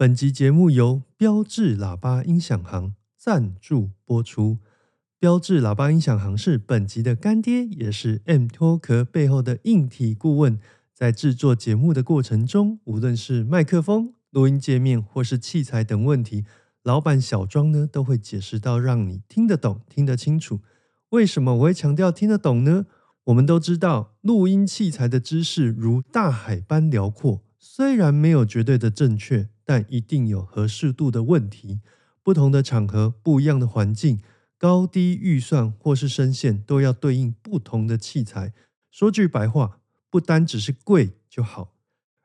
[0.00, 4.58] 本集节目由标致喇叭音响行赞助播出。
[5.18, 10.60] 标致喇叭音响行是本集的干爹，也是 M 脱壳背后的硬体顾问。
[10.94, 16.44] 在制作节目的过程中，无论是麦克风、录音界面或是器材等问题，
[16.84, 20.60] 老板小庄呢都会解释到让你听得懂、听得清楚。
[21.08, 22.86] 为什么我会强调听得懂呢？
[23.24, 29.48] 我们都知道，录音器材的知识如大海般辽阔，虽然没有绝对的正确。
[29.68, 31.80] 但一定有合适度的问题。
[32.22, 34.22] 不同的场合、不一样的环境、
[34.56, 38.54] 高低预算或是声线，都要对应不同的器材。
[38.90, 41.74] 说句白话，不单只是贵就好。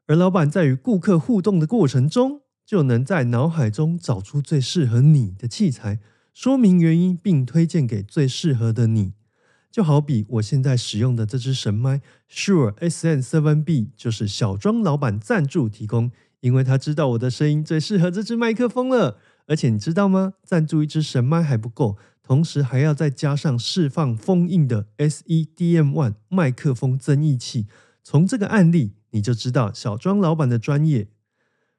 [0.08, 6.00] 而老板在与顾客互动的过程中，就能在脑海中找出最适合你的器材，
[6.34, 9.12] 说明原因，并推荐给最适合的你。
[9.70, 16.12] 就好比我现在使用的这支神麦 Sure SM7B，就是小庄老板赞助提供。
[16.44, 20.34] 因为他知道我的声音最适合这支麦克风了，而且你知道吗？
[20.44, 27.68] 赞助一支神麦还不够，同时还要再加上释放封印的 SEDM One 麦克风增益器。
[28.04, 31.08] 从这个案例你就知道小庄老板的专业。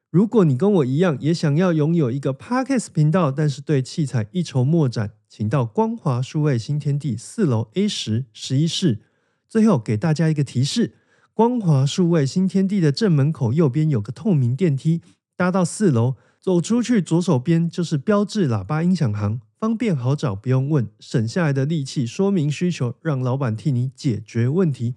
[0.09, 9.01] 如果你跟我一样也想要拥有一个 Podcast 频道，但是对器材一筹莫展，请到光华数位新天地四楼 A 十十一室。
[9.47, 10.95] 最后给大家一个提示。
[11.35, 15.01] 光华数位新天地的正门口右边有个透明电梯，
[15.35, 24.95] 搭到四楼，走出去左手边就是标志喇叭音响行，方便好找，不用问，省下来的力气说明需求，让老板替你解决问题。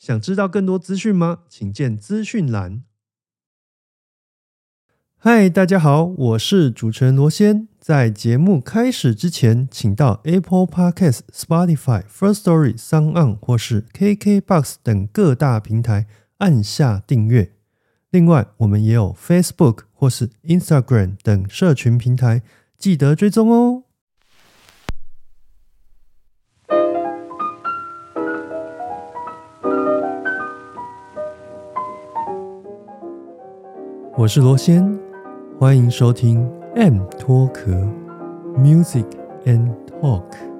[0.00, 1.42] 想知道更多资讯吗？
[1.48, 2.82] 请见资讯栏。
[5.16, 7.68] 嗨，大家好，我是主持人罗先。
[7.88, 17.52] 在节目开始之前，请到 Apple Podcast、Spotify、First Story、s o n 或是 KKBox 等各大平台按下订阅。
[18.10, 22.42] 另外，我们也有 Facebook 或是 Instagram 等社群平台，
[22.76, 23.84] 记得追踪哦。
[34.18, 35.00] 我是罗先。
[35.58, 36.48] 欢迎收听
[36.78, 37.72] M 脱壳
[38.56, 39.04] Music
[39.44, 39.68] and
[40.00, 40.57] Talk。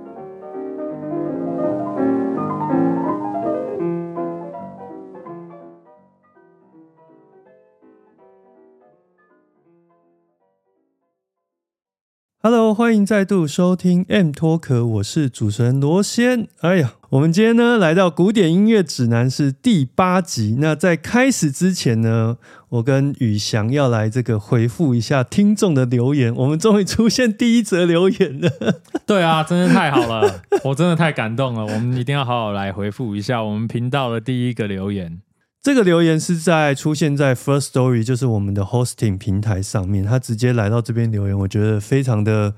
[12.79, 16.47] 欢迎再度收听 M 脱壳，我是主持人罗先。
[16.61, 20.59] 哎呀，我们今天呢来到古典音乐指南是第八集。
[20.61, 22.37] 那在开始之前呢，
[22.69, 26.33] 我跟宇翔要来这个回复一下听众的留言。
[26.33, 28.49] 我们终于出现第一则留言了。
[29.05, 31.63] 对啊，真的太好了，我真的太感动了。
[31.63, 35.21] 我们一定要好好来回复一下我们频道的第一个留言。
[35.61, 40.05] 这个留言是在出现在 First Story，就是我们的 hosting 平台上面。
[40.05, 42.55] 他直接来到这边留言，我觉得非常的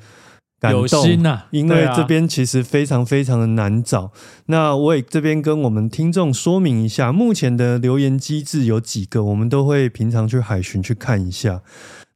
[0.60, 4.12] 感动呐，因为这边其实非常非常的难找。
[4.46, 11.62] 那我也这边跟我们听众说明一下，目前的留言机制有几个，我们都会平常去海巡去看一下。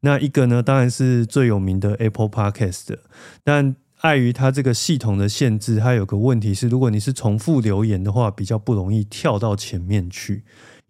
[0.01, 2.99] 那一个呢，当然是最有名的 Apple Podcast，
[3.43, 10.45] 但碍于它这个系统的限制，它有个问题是，如果你是重复留言的话，比较不容易跳到前面去。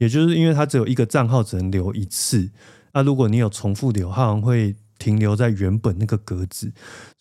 [0.05, 2.51] 也就是因为它只有一个账号，只能留一次。
[2.93, 6.73] 那如果你有重复留，它会停留在原本那个格子。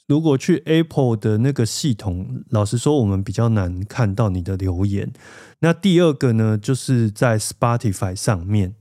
[0.05, 5.13] 如果去 Apple 的那个系统，老实说，我们比较难看到你的留言。
[5.59, 8.75] 那第二个呢，就是在 Spotify 上面。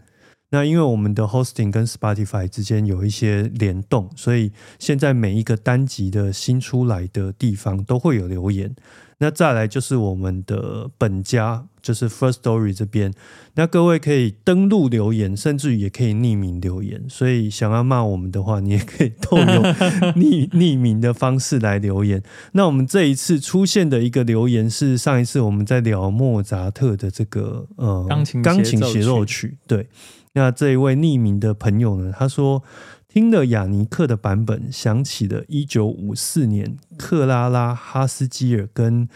[0.51, 8.75] 那因为我们的 hosting 跟 Spotify 之间有一些联动，所以现在每一个单集的新出来的地方都会有留言。
[9.23, 13.15] 那再来就是我们的本家，就是 First Story 这边。
[13.55, 17.05] 那各位可以登录留言，甚至于也可以匿名留言。
[17.09, 19.47] 所以想要骂我们的话，你也可以透过
[20.19, 22.21] 匿匿名的方式来留言。
[22.55, 29.57] 那我们这一次出现的一个留言是上一次我们在聊莫扎特的这个呃钢琴钢琴协奏曲。
[29.69, 29.87] 对，
[30.33, 32.65] 那这一位匿名的朋友呢，他说。
[33.13, 39.07] 听了雅尼克的版本，想起了一九五四年克拉拉哈斯基尔跟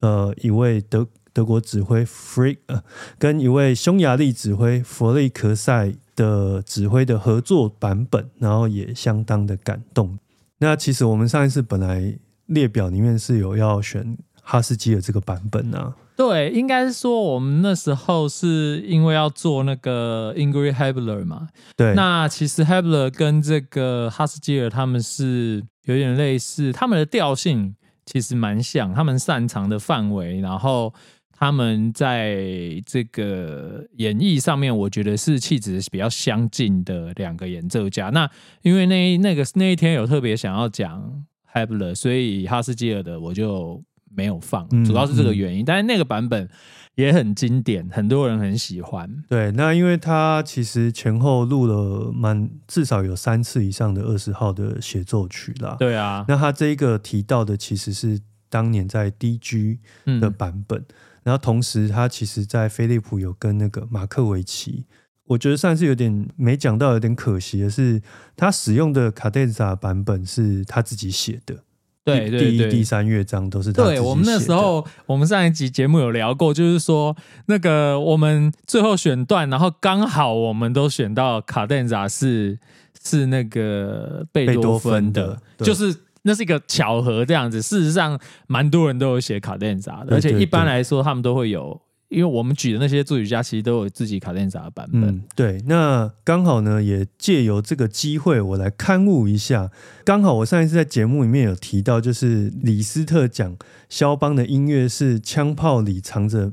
[0.00, 2.82] 呃一位德德国指挥弗呃
[3.20, 10.18] 跟一位匈牙利指挥弗雷克塞的指挥的合作版本，然后也相当的感动。
[10.58, 15.94] 那其实我们上一次本来列表里面是有要选哈斯基尔这个版本啊。
[16.28, 21.48] 对，应该是说我们那时候是因为要做那个 Ingrid Hebler 嘛。
[21.76, 21.94] 对。
[21.94, 27.74] 那其实 Hebler 跟这个哈斯基尔他们是有点类似，他们的调性
[28.06, 30.94] 其实蛮像，他们擅长的范围，然后
[31.32, 38.10] 他们在这个演绎上面，我觉得是气质比较相近的两个演奏家。
[38.10, 38.30] 那
[38.62, 43.82] 因为那那个那一天有特别想要讲 Hebler，所以哈斯基尔的我就
[44.14, 45.64] 没有放，嗯主要是这个原因。
[45.64, 46.48] 但是那个版本
[46.94, 49.24] 也很经典，很多人很喜欢。
[49.28, 55.76] 对，那因为他其实前后录了蛮至少有三次以上的二十号的协奏曲啦。
[55.78, 60.84] 对啊，那他这一个提到的其实是当年在 DG 嗯的版本，
[61.22, 64.84] 然后同时他其实在飞利浦有跟那个马克维奇，
[65.24, 68.02] 我觉得算是有点没讲到，有点可惜的是，
[68.36, 71.64] 他使用的卡戴萨版本是他自己写的，
[72.04, 72.84] 对对第第一、第对。
[72.84, 77.16] 三乐章都是他对我们那时候，我们上一集节目有聊过，就是说
[77.46, 82.58] 那个我们最后选段，然后刚好我们都选到卡顿扎是
[83.02, 87.60] 是那个贝多芬芬的就是那是一个巧合这样子。
[87.62, 91.80] 事实上，蛮多人都有写卡顿扎而且一般来说他们都会有，
[92.12, 95.02] 因为我们举的那些作曲家其实都有自己卡顿扎的版本。
[95.02, 99.70] 嗯，对，那刚好呢，也借由这个机会，我来刊物一下。
[100.04, 103.56] 刚好我上一次在节目里面有提到，就是李斯特讲
[103.88, 106.52] 肖邦的音乐是枪炮里藏着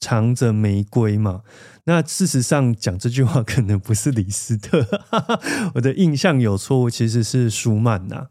[0.00, 1.42] 藏着玫瑰嘛。
[1.84, 4.86] 那事实上讲这句话可能不是李斯特，
[5.74, 8.26] 我的印象有错误，其实是舒曼呐、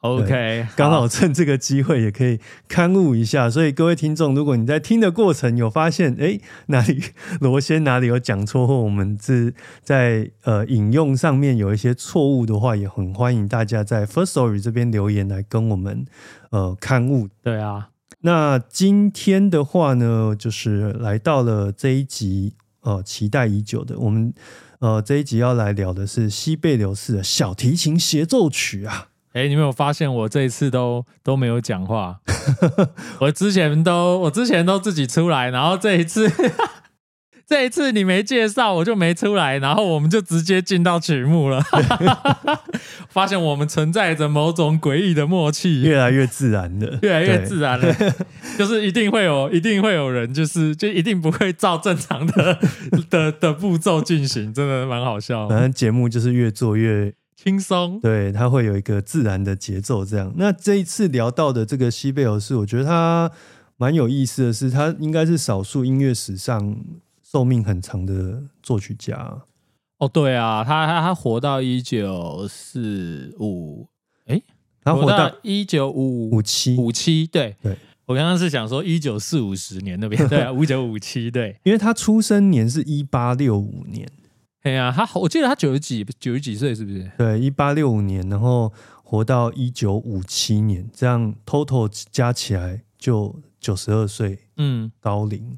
[0.00, 7.02] OK，刚好趁这个机会也可以刊物一下，所以各位听众，如果你在听的过程有发现，哎，哪里
[7.40, 16.06] 罗先哪里有讲错，或我们是在呃引用上面有一些错误的话，也很欢迎大家在 First Story 这边留言来跟我们
[16.48, 17.28] 呃刊物。
[17.42, 24.32] 对啊，那今天的话呢，就是来到了这一集呃期待已久的，我们
[24.78, 29.08] 呃这一集要来聊的是西贝流士的小提琴协奏曲啊。
[29.32, 32.20] 哎，你有没有发现我这一次都都没有讲话？
[33.20, 36.30] 我之前都我之前都自己出来，然后这一次
[37.46, 41.60] 这一次你没介绍，我就没出来，然后我们就直接进到曲目了。
[43.10, 47.92] 发现我们存在着某种诡异的默契，越来越自然了，越来越自然了。
[48.56, 52.58] 就是一定会有，一定会有人，就是就一定不会照正常的
[53.10, 57.12] 的的步骤进行，真的蛮好笑反，正节目就是越做越
[57.42, 57.98] 轻松。
[58.00, 60.04] 对，它会有一个自然的节奏。
[60.04, 63.30] 这样，那这一次聊到的这个西贝尔是，我觉得他
[63.78, 66.76] 蛮有意思的是，他应该是少数音乐史上
[67.22, 69.42] 寿命很长的作曲家。
[69.96, 73.86] 哦，对啊，他他他活到一九四五，
[74.26, 74.42] 哎，
[74.84, 77.74] 他活到一九五五七，五七，对对。
[78.06, 81.56] 我刚刚是想说一九四五十年那边，对啊，五九五七，对。
[81.64, 84.06] 因为他出生年是一八六五年，
[84.62, 87.10] 哎呀，他我记得他九十几九十几岁是不是？
[87.16, 88.72] 对，一八六五年，然后
[89.02, 95.56] 活到一九五七年，这样 total 加起来就九十二岁嗯，高龄。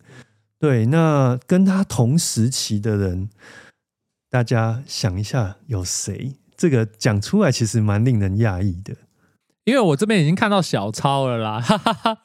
[0.58, 3.28] 对，那跟他同时期的人，
[4.30, 6.36] 大家想一下有谁？
[6.56, 8.94] 这个讲出来其实蛮令人讶异的。
[9.64, 12.18] 因为我这边已经看到小抄了啦，哈哈哈。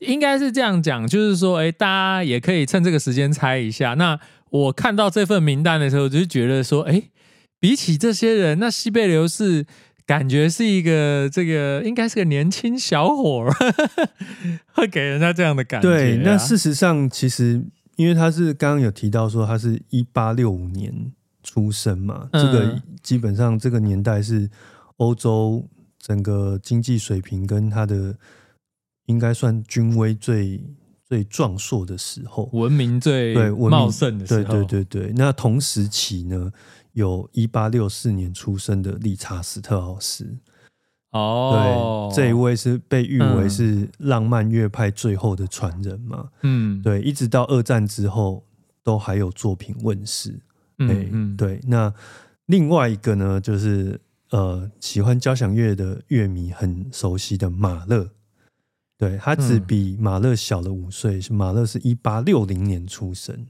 [0.00, 3.94] 应该是这样讲，就是说，哎，大家也可以趁这个时间猜一下。
[3.94, 4.18] 那
[4.54, 7.10] 我看到这份名单的时候，就觉得说，哎，
[7.58, 9.66] 比起这些人，那西贝流士
[10.06, 13.52] 感觉是一个这个应该是个年轻小伙儿，
[14.72, 17.64] 会给人家这样的感觉啊、对，那事实上其实
[17.96, 21.12] 因为他是刚刚有提到说他是一八六五年
[21.42, 22.40] 出生嘛，嗯。
[22.40, 24.48] 这个基本上这个年代是
[24.98, 25.68] 欧洲
[25.98, 28.14] 整个经济水平跟他的
[29.06, 30.60] 应该算军威最
[31.14, 32.50] 最壮硕的时候。
[32.52, 36.50] 文明最对茂盛的时对候，对对对，那同时期呢，
[36.94, 40.36] 有一八六四年出生的理查斯特劳斯，
[41.12, 46.30] 哦，对，这一位是被誉为嗯是浪漫乐派最后的传人嘛。
[46.42, 48.44] 嗯，对，一直到二战之后
[48.82, 50.40] 都还有作品问世。
[50.78, 51.94] 嗯对、嗯，对，那
[52.46, 58.10] 另外一个呢，就是呃，喜欢交响乐的乐迷很熟悉的马勒。
[58.96, 63.46] 对他只嗯比马勒小了五岁，是马勒是一八六零年出生。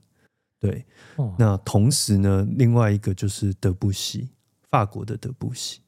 [0.59, 0.87] 对，
[1.17, 4.31] 哦那同时呢，另外一个就是德布西，
[4.71, 5.81] 法国的德布西。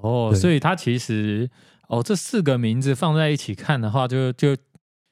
[0.00, 1.50] 哦，所以他其实
[1.88, 4.56] 哦，这四个名字放在一起看的话，就就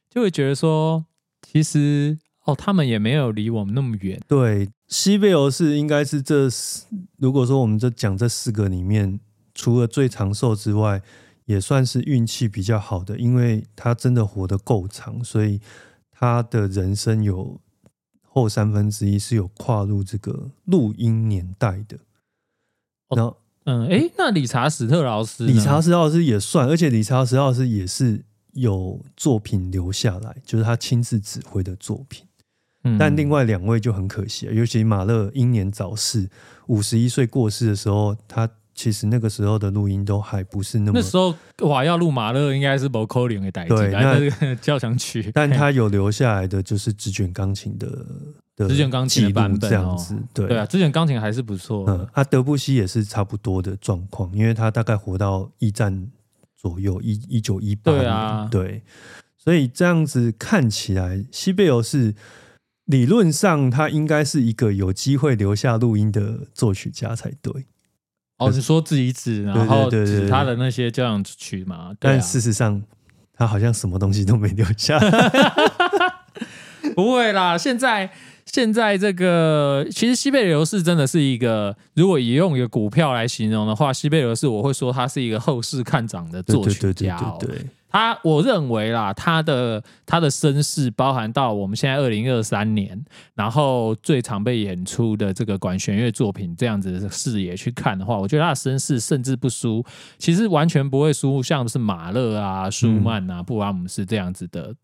[0.08, 1.04] 就会觉得说，
[1.42, 4.18] 其实哦，他们也没有离我们那么远。
[4.26, 6.86] 对，西贝欧是应该是这四，
[7.18, 9.20] 如果说我们就讲这四个里面，
[9.54, 11.02] 除了最长寿之外，
[11.46, 15.60] 也算是运气比较好的，因为他真的活得够长，所以
[16.10, 17.60] 他的人生有
[18.22, 21.96] 后三分之一是有跨入这个录音年代的。
[23.08, 32.24] 哦然后嗯，哎，那理查史特劳斯，理查斯奥斯也算，而且理查斯奥斯也是有作品留下来，就是他亲自指挥的作品。
[32.84, 36.30] 嗯但另外两位就很可惜了，尤其马勒英年早逝，
[36.68, 41.34] 五十一岁过世的时候，他其实那个时候的录音都还不是那么那，时候
[41.66, 47.88] 哇，要录马勒应该是 vocal 的代对来那这个交响曲，但他有留下来的就是直卷钢琴的
[48.54, 49.70] 的直卷钢琴的版本哦。
[49.70, 50.46] 这样子，对。
[50.48, 51.86] 对啊，之前钢琴还是不错。
[51.88, 56.08] 嗯，啊，德布西也是差不多的状况，因为他大概活到一战
[56.54, 58.48] 左右，一一九一八年，对啊。
[58.50, 58.82] 对，
[59.38, 62.14] 所以这样子看起来，西贝欧是
[62.84, 67.64] 理论上他应该是一个有机会留下录音的作曲家才对，
[68.38, 72.82] 哦，你说自己指，然后指他的那些交响曲嘛，对但啊，事实上
[73.32, 74.98] 他好像什么东西都没留下。
[76.94, 78.10] 不会啦，现在
[78.44, 87.66] 现在这个其实西贝流士真的是一个，如果以用一个股票来形容的话，西贝流士我会说他是一个后市看涨的作曲对对对对家、对，
[87.96, 93.02] 他我认为啦，他的他的身世包含到我们现在二零二三年，
[93.34, 99.82] 然后最常被演出的这个管弦乐作品这样子的视野去看的话，我觉得他的身世甚至不输，
[100.18, 104.74] 其实完全不会输，像是马勒啊、舒曼啊、布拉姆斯这样子的。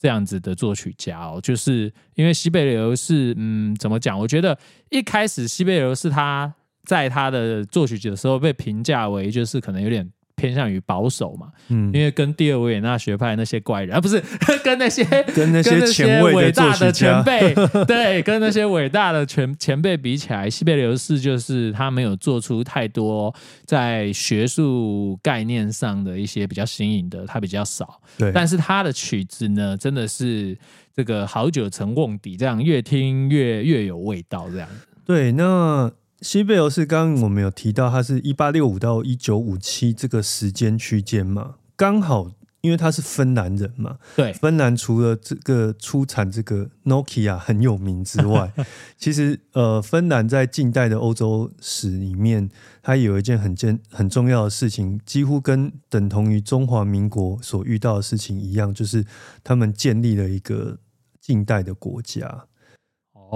[0.00, 4.18] 这样子的作曲家哦，就是因为西贝流是嗯，怎么讲？
[4.18, 4.58] 我觉得
[4.90, 6.52] 一开始西贝流是他
[6.84, 10.06] 在他的作曲的时候被评价为就是可能有点
[10.44, 14.22] 偏向于保守嘛，嗯因，为跟第二维也纳学派那些怪人啊，不是
[14.62, 15.02] 跟那些
[15.34, 17.54] 跟那些前卫伟大的前辈，
[17.88, 23.34] 对，跟那些伟大的前前辈比起来，西贝流士就是他没有做出太多
[23.64, 27.98] 在学术概念上的一些比较新颖的，他比较少。
[28.18, 30.54] 对，但是他的曲子呢，真的是
[30.94, 34.68] 这个好久成瓮底，这样越听越越有味道，这样。
[35.06, 35.90] 对，那
[36.24, 48.50] 西贝欧是刚刚我们有提到，他是一八六五到一九五七这个时间区间嘛，刚好因为他是芬兰人嘛，对，芬兰除了这个出产这个 Nokia 很有名之外，
[48.96, 52.48] 其实呃，芬兰在近代的欧洲史里面，
[52.82, 59.04] 它有一件很件很重要的事情，几乎跟等同于中华民国所遇到的事情一样，就是
[59.44, 60.78] 他们建立了一个
[61.20, 62.46] 近代的国家。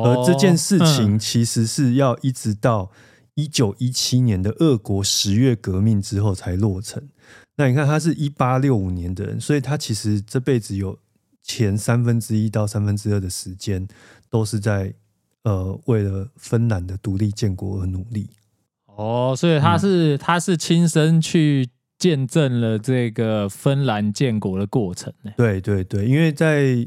[0.04, 2.90] 而这件事情嗯其实是要一直到
[3.34, 7.02] 一九一七年的俄国十月革命之后才落成。
[7.56, 10.98] 那你看，他是一八六五年的人，所以他其实这辈子有
[11.42, 13.86] 前三分之一到三分之二的时间
[14.30, 14.94] 都是在
[15.42, 18.30] 呃为了芬兰的独立建国而努力。
[18.86, 25.32] 哦，所以他是、他是亲身去见证了这个芬兰建国的过程呢。
[25.36, 26.86] 对对对，因为在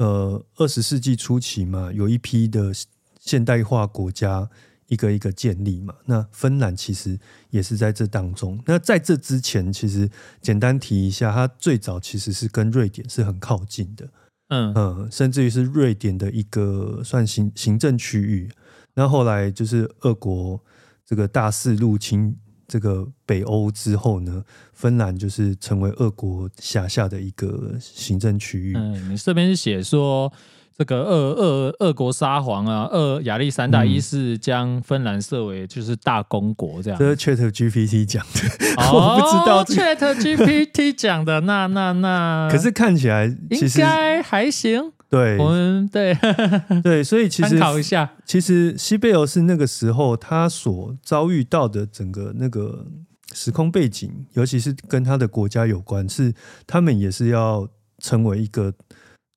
[0.00, 2.72] 呃二十世纪初期嘛，有一批的
[3.20, 4.48] 现代化国家
[4.86, 5.94] 一个一个建立嘛。
[6.06, 8.58] 那芬兰其实也是在这当中。
[8.64, 14.08] 那在这之前，其实简单提一下，它最早其实是跟瑞典是很靠近的，
[14.48, 18.50] 嗯嗯，甚至于是瑞典的一个算行行政区域。
[18.94, 20.58] 那后来就是俄国
[21.04, 22.34] 这个大肆入侵
[22.70, 28.76] 这个北欧之后呢，芬兰就是成为俄国辖下的一个行政区域。
[28.76, 30.32] 嗯，这边是写说
[30.80, 36.98] 这个俄俄俄国沙皇啊，俄亚历山大一世将芬兰设为就是大公国这样。
[36.98, 38.40] 这是 Chat GPT 讲的，
[38.78, 44.90] 哦 我不知道这个 Chat GPT 讲的，那那那，可是看起来其应实该还行。
[45.10, 46.16] 对我们对
[46.82, 48.12] 对，所以其参实考一下。
[48.24, 52.86] 其实西贝尔是那个时候他所遭遇到的整个那个
[53.34, 56.32] 时空背景，尤其是跟他的国家有关，是
[56.66, 57.68] 他们也是要
[57.98, 58.72] 成为一个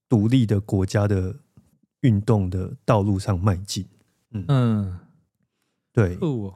[0.07, 1.36] 独立的国家的
[2.01, 3.86] 运动的道路上迈进。
[4.31, 5.00] 嗯，
[5.91, 6.55] 对，哦。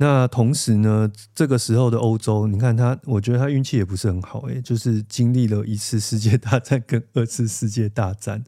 [0.00, 8.44] 那同时呢，这个时候的欧洲，你看他，我觉得他运气也不是很好、欸，就是经历了一次世界大战跟二次世界大战，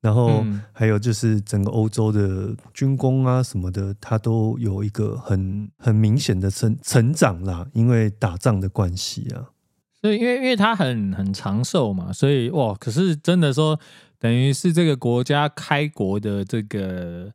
[0.00, 9.51] 然后嗯还有就是整个欧洲的军工啊什么的，它都有一个很很明显的成成长啦，因为打仗的关系啊。
[10.02, 13.78] 所以因为因为他很很长寿嘛，所以哇，可是真的说，
[14.18, 17.32] 等于是这个国家开国的这个，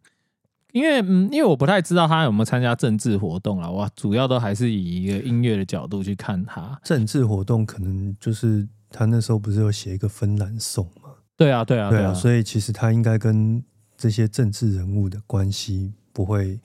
[0.73, 6.77] 因为嗯，因为我不太知道他有没有参加政治活动啦，哇，主要都还是以一个音乐的角度去看他。
[6.83, 11.09] 政治活动可能就是他那时候不是有写一个芬兰颂嘛？
[11.37, 13.63] 对啊，对啊，对啊，啊，所以其实他应该跟
[13.97, 16.59] 这些政治人物的关系不会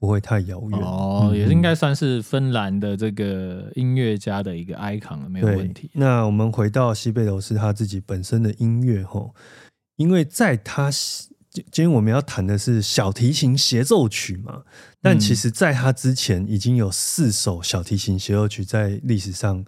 [0.00, 5.90] 不会太遥远哦，嗯也是应该算是芬兰的这个音乐家的一个 icon 了，没有对问题。
[5.92, 9.34] 那我们回到西贝楼是他自己本身的音乐吼，
[9.96, 14.62] 因为在他今今天我们要谈的是小提琴协奏曲嘛，
[15.02, 19.62] 但嗯其实在他之前已经有四首小提琴协奏曲在历史上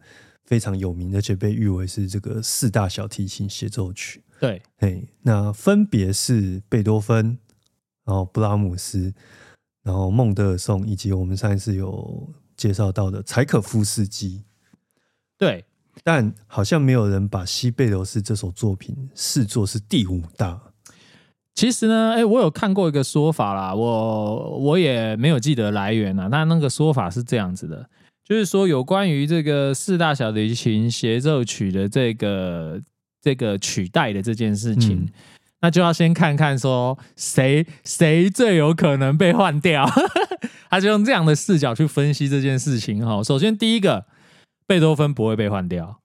[0.46, 4.22] 非常有名，而且被誉为是这个四大小提琴协奏曲。
[4.40, 7.38] 对，哎，那分别是贝多芬，
[8.04, 9.12] 然后布拉姆斯，
[9.82, 14.44] 然后孟德尔颂，以及我们上一次有介绍到的柴可夫斯基。
[15.36, 15.64] 对，
[16.04, 20.60] 但好像没有人把西贝流斯这首作品视作是第五大。
[21.54, 26.28] 其实呢，哎，我有看过一个说法啦，我我也没有记得来源啊。
[26.28, 27.90] 那那个说法是这样子的，
[28.24, 32.80] 就是说有关于这个四大小提琴协奏曲的这个
[33.20, 35.08] 这个取代的这件事情，嗯
[35.62, 39.88] 那就要先看看说谁谁最有可能被换掉，
[40.69, 43.23] 他就用这样的视角去分析这件事情哈。
[43.23, 44.04] 首先第一个，
[44.66, 46.00] 贝多芬不会被换掉，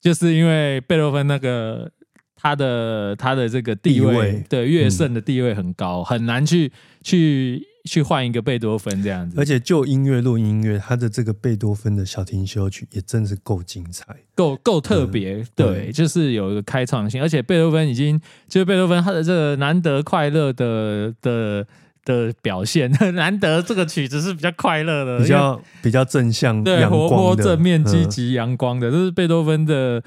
[0.00, 1.90] 就是因为贝多芬那个
[2.34, 6.72] 他的他的这个地位，地位对乐圣的地位很高，很难去
[7.02, 9.44] 去去换一个贝多芬这样子而。
[9.44, 14.04] 且就音乐录音乐，他的这个贝多芬的小提琴曲也真是够精彩。
[14.34, 21.66] 够够特别，对，对就是有一个开创性，而且贝多芬已经就是贝多芬他的这个难得快乐的的
[22.04, 30.02] 的表现， 难得这个曲子是比较快乐的，比较比较正向、对阳活泼、光正面、积嗯极、阳光的，这是贝多芬的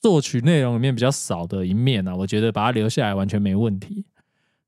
[0.00, 2.16] 作曲内容里面比较少的一面啊。
[2.16, 4.06] 我觉得把它留下来完全没问题。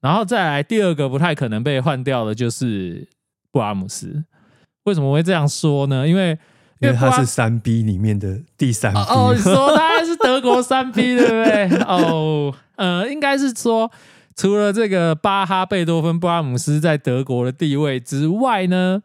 [0.05, 3.09] 然后再来第二个不太可能被换掉的就是
[3.51, 4.23] 布拉姆斯。
[4.83, 6.07] 为什么会这样说呢？
[6.07, 6.39] 因为
[6.81, 8.99] 因为他是三 B 里面的第三 B。
[9.01, 11.79] 哦，你说他还是德国三 B 对不对？
[11.89, 13.91] 哦，呃，应该是说，
[14.37, 19.03] 除了这个巴哈、贝多芬、布拉姆斯在德国的地位之外呢，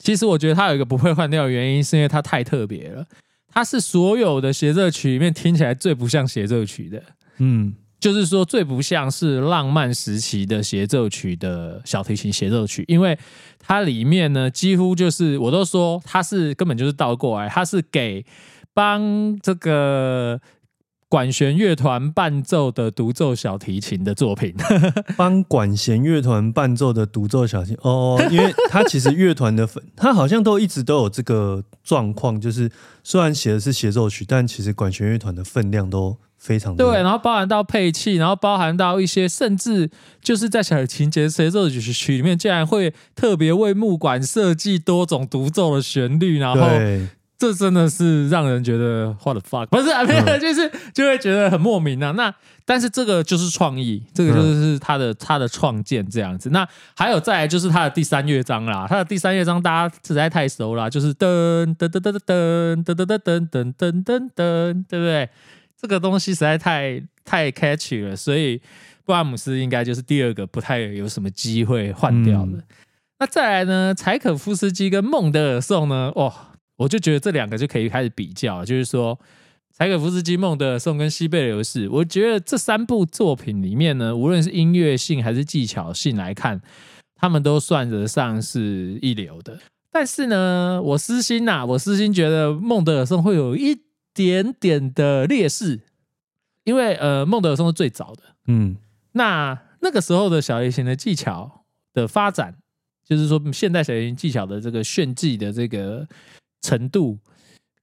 [0.00, 3.06] 其实我觉得他有一个不会换掉的原因，是因为他太特别了。
[3.52, 7.00] 他是所有的协奏曲里面听起来最不像协奏曲的，
[7.38, 13.18] 嗯，就是说最不像是浪漫时期的协奏曲的小提琴协奏曲，因为
[13.58, 18.24] 它里面呢几乎就是我都说它是根本就是倒过来，它是给
[18.72, 20.40] 帮这个
[21.08, 24.54] 管弦乐团伴奏的独奏小提琴的作品。
[25.16, 32.70] 帮管弦乐团伴奏的独奏小提琴哦，因为他其实乐团的分，他好像都一直都有这个状况，就是
[33.02, 39.90] 虽然写的是协奏曲，但其实管弦乐团的分量都非常的对，然后包含到配器，然后包含到一些，甚至
[40.22, 52.10] 就是在小提琴节协奏曲曲里面，竟然会特别为木管设计多种独奏的旋律，然后对这真的是让人觉得 what the fuck，不是啊，没 有，就是就会觉得很莫名啊。
[52.12, 56.50] 那但是这个就是创意，这个就是他的他的创建这样子。
[56.50, 65.28] 那还有再来就是他的第三乐章啦，他的第三乐章大家实在太熟啦，就是噔噔噔噔噔噔噔噔噔噔噔噔噔，对不对？
[65.80, 68.60] 这个东西实在太太 catchy 了，所以
[69.04, 72.58] 布拉姆斯应该就是第二个不太有什么机会换掉的。
[72.58, 72.62] 嗯
[73.20, 76.32] 那再来呢，柴可夫斯基跟孟德尔颂呢，哇、
[76.76, 79.18] 我就觉得这两个就可以开始比较，就是说
[79.76, 86.60] 柴可夫斯基、孟德尔颂跟西贝流士，我觉得这三部作品里面呢，无论是音乐性还是技巧性来看，
[87.16, 89.58] 他们都算得上是一流的。
[89.90, 93.76] 但是呢，我私心呐、我私心觉得孟德尔颂会有一
[94.18, 95.78] 点点的劣势，
[96.64, 98.76] 因为呃，孟德尔松是最早的，嗯。
[99.12, 102.56] 那那个时候的小提琴的技巧的发展，
[103.04, 106.08] 就是说现代小提琴技巧的这个炫技的这个
[106.60, 107.18] 程度，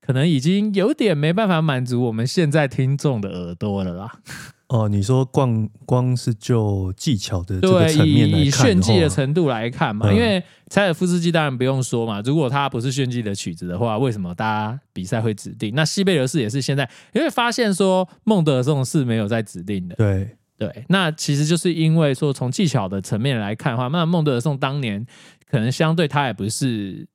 [0.02, 4.19] 可能已经有点没办法满足我们现在听众的耳朵了啦。
[4.67, 15.75] 哦，你说光光是就技巧的这个对，层面来以以炫技的程度来看嘛，嗯因为柴可夫斯基当然不用说嘛，如果他不是炫技的曲子的话，为什么大家比赛会指定？
[15.75, 19.95] 那西贝流士也是现在，因为发现说孟德尔颂是没有在指定的。
[19.95, 25.06] 对对，那其实就是因为说从技巧的层面来看的话，那孟德尔颂当年
[25.47, 27.08] 可能相对他也不是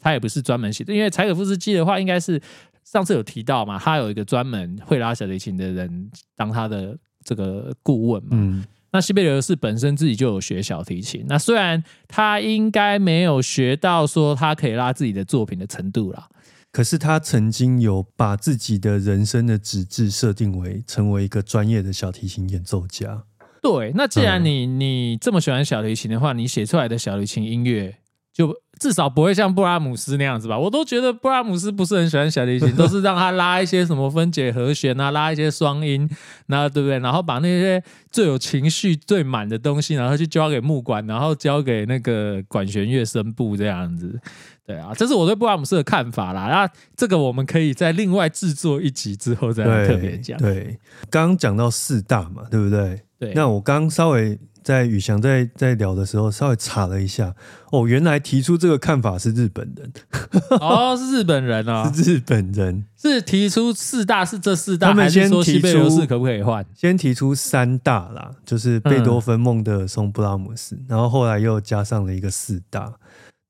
[0.00, 2.40] 他也不是专门写的，因为柴可夫斯基的话应该是
[2.84, 8.30] 上次有提到嘛，他有一个专门会拉小提琴的人当他的这个顾问嘛。
[8.32, 8.64] 嗯
[8.94, 16.28] 那西贝流士本身自己就有学小提琴，那虽然他应该没有学到说他可以拉自己的作品的程度啦，
[16.70, 23.24] 可是他曾经有把自己的人生的旨志设定为成为一个专业的小提琴演奏家。
[23.62, 27.96] 对，那既然嗯你、你这么喜欢小提琴的话，你写出来的小提琴音乐
[28.30, 30.58] 就至少不会像布拉姆斯那样子吧？
[30.58, 36.10] 我都觉得布拉姆斯不是很喜欢小提琴， 都是让他拉一些什么分解和弦啊，拉一些双音，
[36.46, 36.98] 然后对不对？
[36.98, 44.18] 然后把那些最有情绪、最满的东西，然后去交给木管，然后交给那个管弦乐声部这样子。
[44.66, 46.48] 对啊，这是我对布拉姆斯的看法啦。
[46.48, 50.36] 那这个我们可以在另外制作一集之后再来，特别讲。
[50.38, 50.76] 对，
[51.08, 53.00] 刚刚讲到四大嘛，对不对？
[53.18, 57.34] 对，那我刚稍微在宇翔在在聊的时候，稍微查了一下，
[57.70, 59.92] 哦，原来提出这个看法是日本人。
[60.60, 66.64] 哦，是日本人哦， 是日本人是提出四大是这四大，他们先提西贝流出士可不可以换？
[66.74, 72.94] 先提出三大啦，就是贝多芬、孟德尔松、布拉姆斯，然后后来又加上了一个四大，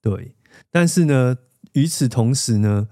[0.01, 0.33] 对。
[0.71, 1.37] 但是呢，
[1.73, 2.89] 与此同时呢，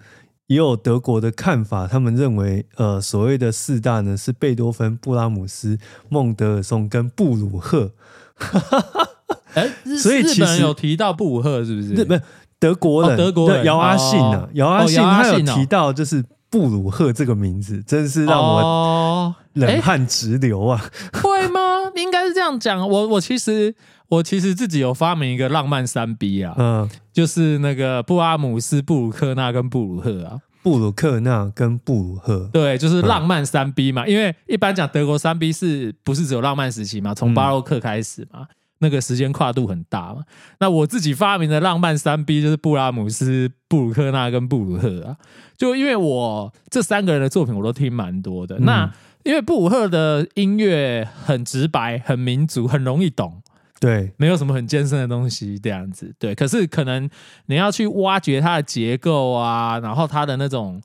[0.49, 5.79] 也有德国的看法，他们认为，呃，所谓的四大呢是贝多芬、布拉姆斯、
[6.09, 7.93] 孟德尔松跟布鲁赫。
[9.99, 11.95] 所以日本人其实有提到布鲁赫是不是？
[11.95, 12.21] 日本
[12.59, 20.81] 德国人，哦德国人姚阿信啊哦，姚阿信哦他有提到就是布鲁赫这个名字，真是让我冷汗直流啊！
[21.23, 21.61] 会吗？
[21.97, 22.89] 应该是这样讲。
[22.89, 23.75] 我我其实
[24.09, 30.39] 我其实自己有发明一个浪漫三 B 啊，嗯，就是那个布阿姆斯、布鲁克纳跟布鲁赫啊。
[30.63, 34.07] 布鲁克纳跟布鲁赫，对，就是浪漫三 B 嘛。
[34.07, 37.15] 因为一般讲德国三 B 是不是只有浪漫时期嘛？
[37.15, 38.47] 从巴洛克开始嘛，
[38.79, 40.23] 那个时间跨度很大嘛。
[40.59, 45.17] 那我自己发明的浪漫三 B 就是布拉姆斯、布鲁克纳跟布鲁赫啊。
[45.57, 48.93] 就因为我这三个人的作品我都听蛮多的，嗯那
[49.25, 53.43] 因为布鲁赫的音乐很直白、很民族、很容易懂。
[53.81, 56.35] 对，没有什么很艰深的东西这样子，对。
[56.35, 57.09] 可是可能
[57.47, 60.81] 你要去挖掘它的结构啊，然后它的那种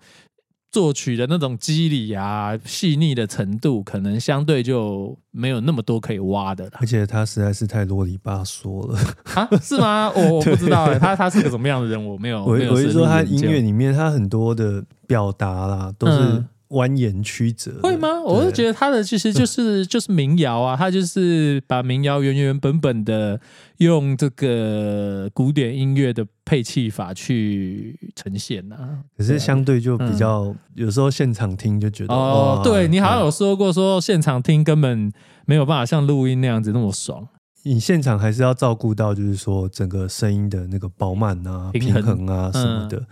[0.71, 8.97] 作曲的那种肌理啊、细腻的程度，可能相对就没有那么多可以挖的了而且他实在是太啰里吧嗦了。
[9.33, 9.47] 啊？
[9.61, 10.09] 是吗？
[10.15, 12.45] 我我不知道哎、 他他是个什么样的人，我没有。
[12.45, 17.81] 我我是说，他音乐里面他很多的表达啦，都是嗯蜿蜒曲折的。
[17.81, 18.21] 会吗？
[18.21, 23.39] 我是觉得得他的其实就是就是民谣啊，他就是把民谣原原本本的
[23.77, 28.99] 用这个古典音乐的配器法去呈现啊。
[29.17, 35.11] 可是相对就比较，有时候现场听就觉得哇，哦对你好像嗯有说过，说现场听根本
[35.45, 37.27] 没有办法像录音那样子那么爽。
[37.67, 43.03] 你现场还是要照顾到，就是说整个声音的那个饱满啊、平衡嗯平衡啊什么的，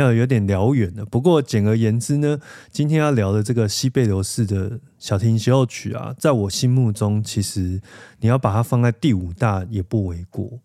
[0.00, 1.04] 要有点聊远了。
[1.04, 2.38] 不过简而言之呢，
[2.70, 7.80] 今天要聊的这个西贝流士的小提琴协奏曲啊，在我心目中，其实
[8.20, 10.60] 你要把它放在第五大也不为过，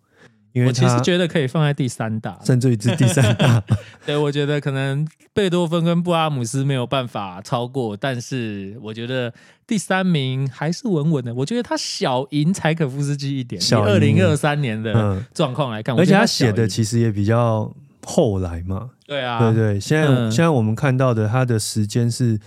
[0.53, 2.39] 因为我其实它觉得可以放在第三大。
[2.45, 3.61] 甚至于是第三大。
[4.05, 9.33] 对，我觉得可能贝多芬跟布拉姆斯没有办法超过，但是我觉得
[9.67, 11.35] 第三名还是稳稳的。
[11.35, 17.69] 我觉得他小赢柴可夫斯基一点，以二零二三年的嗯，状况来看，我而且他写的其实也比较
[18.07, 22.39] 后来嘛，对啊，对对，现在、嗯现在我们看到的他的时间是，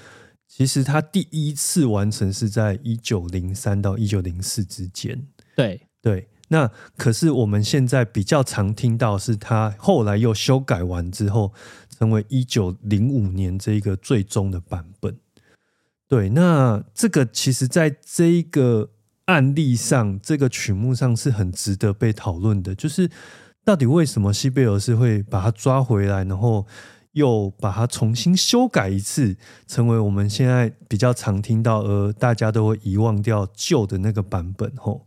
[0.49, 5.27] 其实他第一次完成是在一九零三到一九零四之间。
[5.55, 11.53] 对对，那可是我们现在比较常听到是他后来又修改完之后，
[11.99, 15.15] 成为一九零五年这一个最终的版本。
[16.09, 18.91] 对，那这个其实在这一个
[19.27, 23.11] 案例上，这个曲目上是很值得被讨论的，就是
[23.65, 26.67] 到底为什么西贝尔斯会把他抓回来，然后
[27.13, 34.73] 又把他重新修改一次，成为我们现在比较常听到，而大家都会遗忘掉旧的那个版本。
[34.77, 35.07] 吼，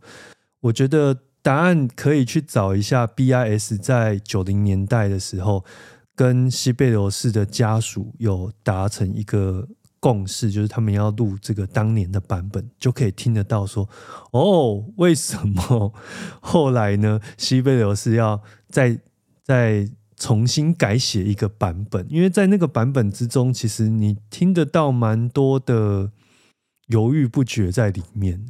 [0.60, 5.64] 我觉得答案可以去找一下 BIS 在九零年代的时候，
[6.14, 9.68] 跟西贝流士的家属有达成一个
[10.04, 13.88] 共识，就是他们要录这个当年的版本，就可以听得到说，
[14.32, 15.94] 哦，为什么
[16.42, 17.18] 后来呢？
[17.38, 19.00] 西贝流士要再
[19.42, 26.10] 再重新改写一个版本，因为在那个版本之中，其实你听得到蛮多的
[26.88, 28.44] 犹豫不决在里面。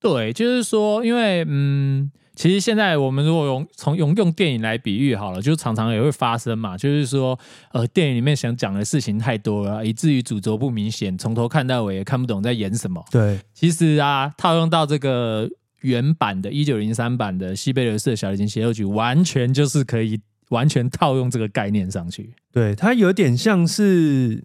[0.00, 2.10] 对，就是说，因为嗯，
[2.42, 7.38] 其实现在我们如果用从用用电影来比喻好了，就常常也会发生嘛，就是说，
[7.72, 13.00] 呃，电影里面想讲的事情太多了，以至于主轴不明显，从头看到尾也看不懂在演什么。
[13.12, 15.48] 对，其实啊，套用到这个
[15.82, 22.34] 原版的1903版的西贝流士的小提琴协奏曲，完全就是可以完全套用这个概念上去。
[22.50, 24.42] 对，它有点像是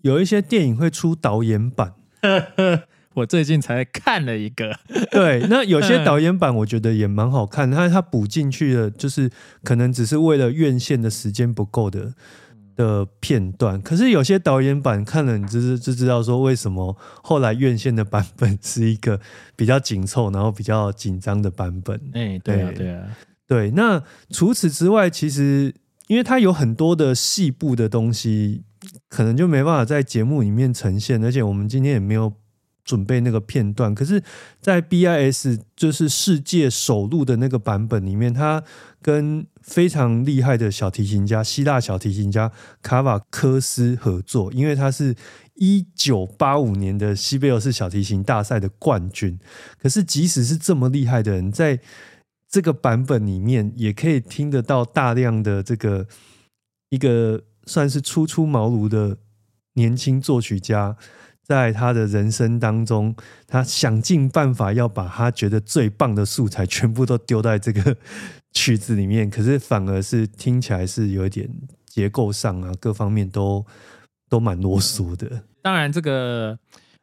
[0.00, 1.92] 有一些电影会出导演版，
[3.16, 4.78] 我最近才看了一个，
[5.10, 9.30] 对，那有些导演版我觉得也蛮好看，它它补进去的，就是
[9.64, 12.12] 可能只是为了院线的时间不够的
[12.76, 19.18] 的片段，可是有些导演版看了，你就是就知道说为什么后来院线的版本 是一个
[19.56, 21.98] 比较紧凑，然后比较紧张的版本。
[22.12, 22.84] 哎、对啊，对。
[22.84, 23.06] 对啊，
[23.48, 25.72] 对，那除此之外，其实
[26.08, 28.64] 因为它有很多的细部的东西，
[29.08, 32.30] 可能就没办法在节目里面呈现，而且我们今天也没有
[32.86, 33.94] 准备那个片段。
[33.94, 34.22] 可是，
[34.62, 38.62] 在 BIS 就是世界首录的那个版本里面，他
[39.02, 45.14] 跟非常厉害的小提琴家希腊小提琴家卡瓦科斯合作，因为他是
[45.56, 49.38] 一九八五年的西贝尔斯小提琴大赛的冠军。
[49.78, 51.80] 可是，即使是这么厉害的人，在
[52.48, 56.06] 这个版本里面也可以听得到大量的这个
[56.90, 59.18] 一个算是初出茅庐的
[59.74, 60.96] 年轻作曲家，
[61.46, 63.14] 在他的人生当中，
[63.46, 67.96] 他想尽办法要把他觉得最棒的素材全部都丢在这个
[68.52, 71.48] 曲子里面，可是反而是听起来是有一点
[71.86, 73.64] 结构上啊，各方面都
[74.28, 75.44] 都蛮啰嗦的。
[75.62, 76.58] 当然，这个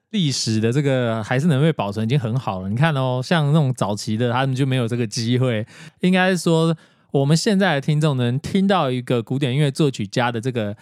[0.10, 2.70] 历史的这个还是能被保存，已经很好了。
[2.70, 5.66] 你看哦，像那种早期的，他们就没有这个机会。
[6.02, 6.76] 应该是说，
[7.12, 10.76] 我们现在的听众能听到一个古典音乐作曲家的这个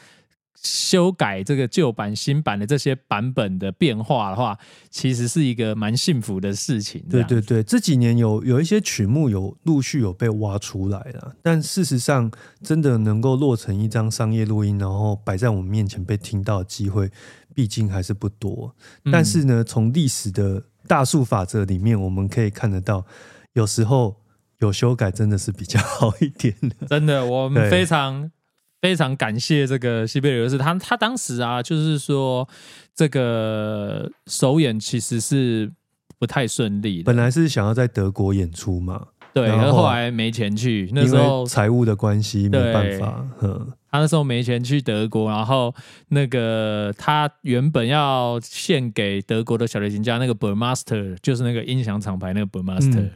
[0.61, 4.57] 修改这个旧版、新版的这些版本的变化的话，
[4.89, 7.03] 其实是一个蛮幸福的事情。
[7.09, 17.09] 对对对，这几年有有一些曲目有陆续有被挖出来了，但事实上，真的能够落成一张商业录音，然后摆在我们面前被听到的机会。
[17.53, 18.73] 毕竟还是不多，
[19.11, 23.05] 但是呢，从历史的大数法则里面，我们可以看得到，
[23.51, 24.21] 有时候
[24.59, 26.87] 有修改真的是比较好一点的。
[26.87, 28.31] 真的，我们非常
[28.81, 32.47] 非常感谢这个西贝流士，他他当时啊，就是说
[32.95, 35.71] 这个首演其实是
[36.19, 43.71] 不太顺利，本来是想要在德国演出嘛，对，然后后来没钱去，那时候财务的关系没办法，嗯。
[43.91, 45.75] 他那时候没钱去德国，然后
[46.07, 53.09] 那个他原本要献给德国的小提琴家那个 Burmaster，就是那个音响厂牌那个 Burmaster，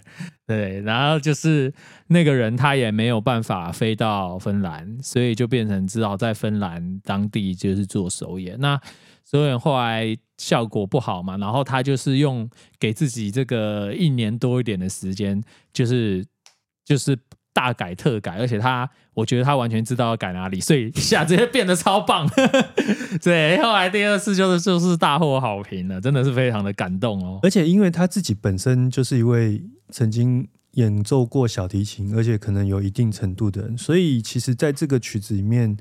[0.46, 1.74] 对，然后就是
[2.08, 8.60] 那个人他也没有办法飞到芬兰，所以就变成只好在芬兰当地就是做首演。
[8.60, 8.78] 那
[9.24, 16.26] 首演后来效果不好嘛，然后他就是用给自己这个一年多一点的时间，就是
[16.84, 17.18] 就是。
[17.56, 22.30] 大改特改，而且他，我觉得他完全知道要改哪里，所以一 下直接变得超棒。
[23.24, 27.40] 对，后来第二次就是就是大获好评了，真的是非常的感动哦。
[27.42, 35.78] 而且因为他自己本身就是一位曾经演奏过小提琴，而且可能有一定程度的人，所以其实在这个曲子里面，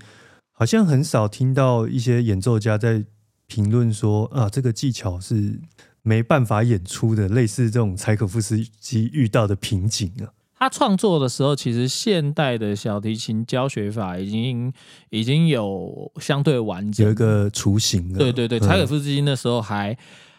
[0.53, 3.05] 好像很少听到一些演奏家在
[3.49, 5.59] 评论说啊，这个技巧是
[6.03, 10.31] 没办法演出的，类似这种柴可夫斯基遇到的瓶颈啊。
[10.65, 14.73] 他创作的时候，其实现代的小提琴教学法已经
[15.11, 18.19] 已经有相对完整，有一个雏形了。
[18.19, 19.95] 对对对，柴可夫斯基那时候还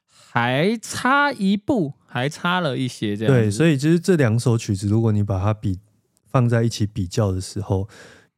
[0.07, 3.33] 还差一步，还差了一些这样。
[3.33, 5.77] 对，所以其实这两首曲子，如果你把它比
[6.31, 7.87] 放在一起比较的时候，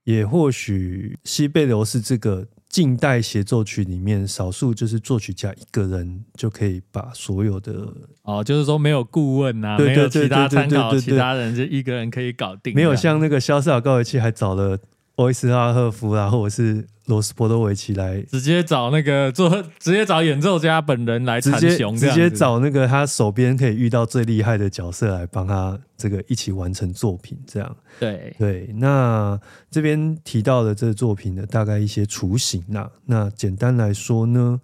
[0.04, 2.48] 也或许西贝流是这个。
[2.78, 12.76] 近代协奏曲里面，少数就是作曲家一个人就可以把所有的哦，就是说没有顾问啊，没有其他参考，其他人就一个人可以搞定。
[12.76, 14.78] 没有像那个肖斯塔高维奇还找了
[15.18, 16.88] 欧伊斯拉赫夫啊，或者是。
[17.08, 19.50] 罗斯波多维奇来直接找那个做，
[19.80, 28.70] 直接找演奏家本人来，直接直接找那个他手边可以遇到最厉害的角色来帮他这个一起完成作品，这样对对。
[28.76, 29.40] 那
[29.72, 34.60] 这边提到的这个作品的大概一些雏形啊，那简单来说呢，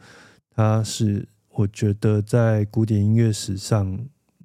[0.54, 3.98] 它是我觉得在古典音乐史上。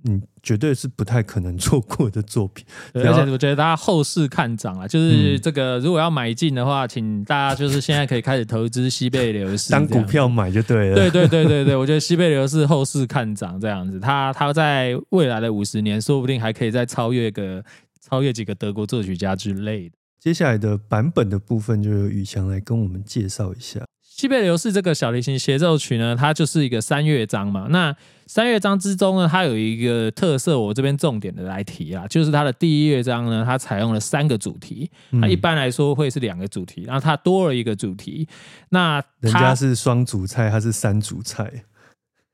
[0.04, 10.94] 嗯，绝对是不太可能错过的作品， 而且我觉得大家后市看涨啊，就是这个如果要买进的话，请大家就是现在可以开始投资西贝流士，当股票买就对了。
[10.94, 17.62] 对对对对对，我觉得西贝流士后市看涨这样子，它它在未来的五十年，说不定还可以再超越个
[18.00, 19.96] 超越几个德国作曲家之类的。
[20.18, 23.80] 接下来的版本的部分，就由宇翔来跟我们介绍一下。
[24.18, 27.68] 西贝流士这个小提琴协奏曲呢，它就是一个三乐章嘛。
[27.70, 27.94] 那
[28.26, 34.90] 三乐章之中呢，它有一个特色，我这边重点的来提啊，就是它的第一乐章呢，它采用了三个主题。
[35.11, 38.26] 那一般来说会是两个主题，然后它多了一个主题。
[38.70, 41.62] 那人家是双主菜，它是三主菜。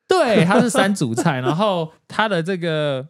[0.08, 3.06] 对，它是三主菜，然后它的这个。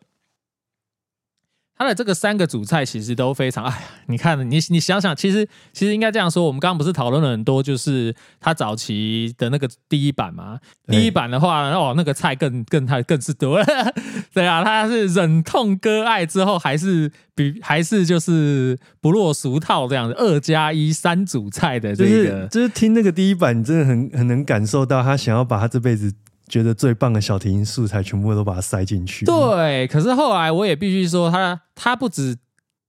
[1.76, 10.60] 它的这个三个主菜其实都非常，哎呀，你看，你你想想，其实其实应该这样说，我们刚刚不是讨论了很多，就是他早期的那个第一版嘛。
[10.86, 13.66] 第一版的话，哦，那个菜更更太更是多了。
[14.32, 26.14] 对啊，他是忍痛割爱之后，还是比还是就是不落俗套这样子，二加一三主菜的这个，就是听那个第一版，你真的很很能感受到他想要把他这辈子。
[26.48, 29.24] 觉得最棒的小提琴素材全部都把它塞进去。
[29.26, 32.36] 对，可是后来我也必须说，他他不止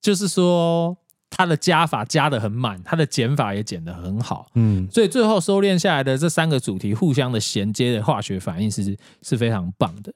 [0.02, 0.98] 就是说
[1.30, 4.48] 他的加法加的很满，他的减法也减的很好。
[4.56, 10.14] 嗯，所以最后收敛下来的这三个主题互相的衔接的化学反应是是非常棒的。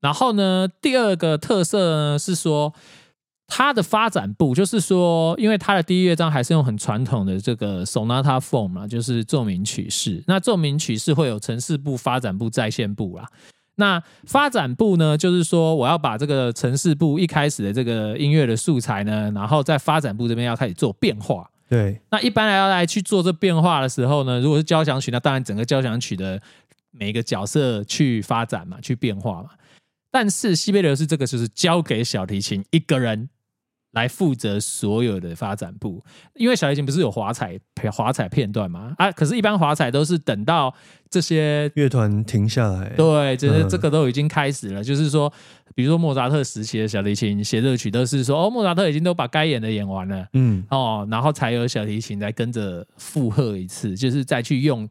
[0.00, 2.74] 然后呢，第二个特色呢是说。
[3.54, 10.24] 它的发展部就是说，因为它的第一乐章还是用很传统的这个 sonata form 嘛，就是奏鸣曲式。
[10.26, 13.28] 那奏鸣曲式会有城市部、发展部、在线部啦。
[13.74, 21.46] 那发展部呢，就是说我要把这个城市部一开始的这个音乐的素材呢，然后在发展部这边要开始做变化。
[21.68, 26.40] 对，那一般来要来去做这变化的时候呢，如果是交响曲，那当然整个交响曲的
[26.90, 29.50] 每一个角色去发展嘛，去变化嘛。
[30.10, 33.30] 但是西贝流斯这个就是交给小提琴一个人
[33.92, 36.02] 来负责所有的发展部，
[36.34, 37.58] 因为小提琴不是有华彩
[37.90, 38.94] 华彩片段吗？
[38.98, 40.74] 啊，可是，一般华彩都是等到
[41.10, 43.68] 这些乐团停下来，对，就是嗯。
[43.68, 44.82] 这个都已经开始了。
[44.82, 45.32] 就是说，
[45.74, 50.26] 比如说莫扎特时期的小提琴协奏曲，都是说哦，莫扎特已经都把该演的演完了。
[50.32, 54.88] 嗯，哦，然后才有小提琴来跟着附和一次，就是再去用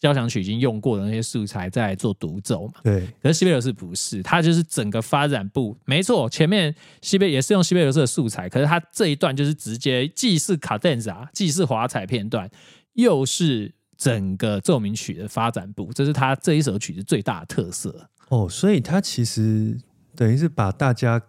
[0.00, 2.74] 交响曲已经用过的那些素材再来做独奏嘛。
[2.82, 12.48] 对，可是西贝流士不是，他就是整个发展部，没错，前面西贝也是用西贝流士的素材，可是他这一段就是直接既是卡顿萨，既是华彩片段，
[12.94, 18.08] 又是整个奏鸣曲的发展部，这是他这一首曲子最大的特色。
[18.28, 19.76] 哦，所以他其实
[20.14, 21.20] 等于是把大家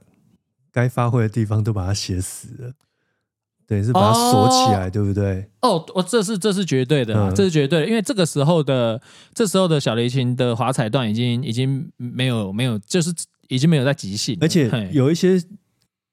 [0.71, 2.73] 该发挥的地方都把它写死了，
[3.69, 5.45] 等于是把它锁起来，对不对？
[5.61, 7.35] 哦，我这是这是绝对的啊，嗯。
[7.35, 8.99] 这是绝对的，因为这个时候的
[9.35, 13.13] 这时候的小提琴的华彩段已经已经没有没有，就是
[13.47, 15.39] 已经没有在即兴，而且有一些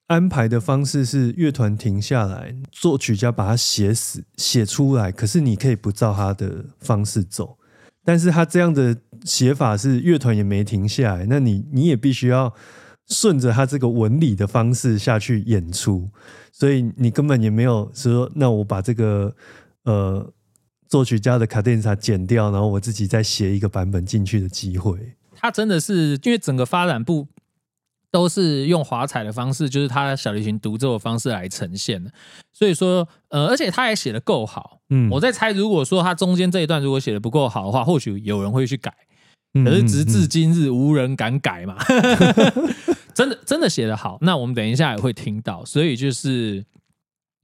[0.08, 7.56] 安排的方式是乐团停下来，作曲家把它写死写出来，可是你可以不照他的方式走，
[8.04, 12.52] 但是他这样的写法是乐团也没停下来，那你你也必须要
[13.08, 16.10] 顺着他这个纹理的方式下去演出，
[16.52, 19.34] 所以你根本也没有说，那我把这个
[19.84, 20.32] 呃
[20.88, 25.14] 作曲家的卡电萨剪掉，然后我自己再写一个版本进去的机会。
[25.34, 27.28] 他真的是因为整个发展部
[28.10, 32.10] 都是用华彩的方式，就是他小提琴独奏的方式来呈现的，
[32.52, 34.80] 所以说呃，而且他也写的够好。
[34.88, 38.92] 嗯我在猜，如果说他中间这一段如果写的不够好的话，或许有人会去改。
[39.62, 41.76] 嗯可是直嗯至今日无人敢改嘛，
[43.14, 44.18] 真的真的写得好。
[44.20, 46.64] 那我们等一下也会听到，所以就是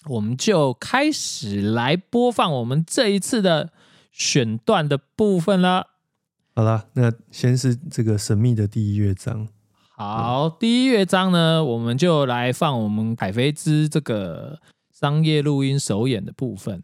[0.06, 3.70] 我们就开始来播放我们这一次的
[4.10, 5.88] 选段的部分了。
[6.54, 9.48] 好啦，那先是这个神秘的第一乐章。
[9.96, 14.58] 好，第一乐章呢，我们就来放我们海飞兹这个
[14.90, 16.82] 商业录音首演的部分。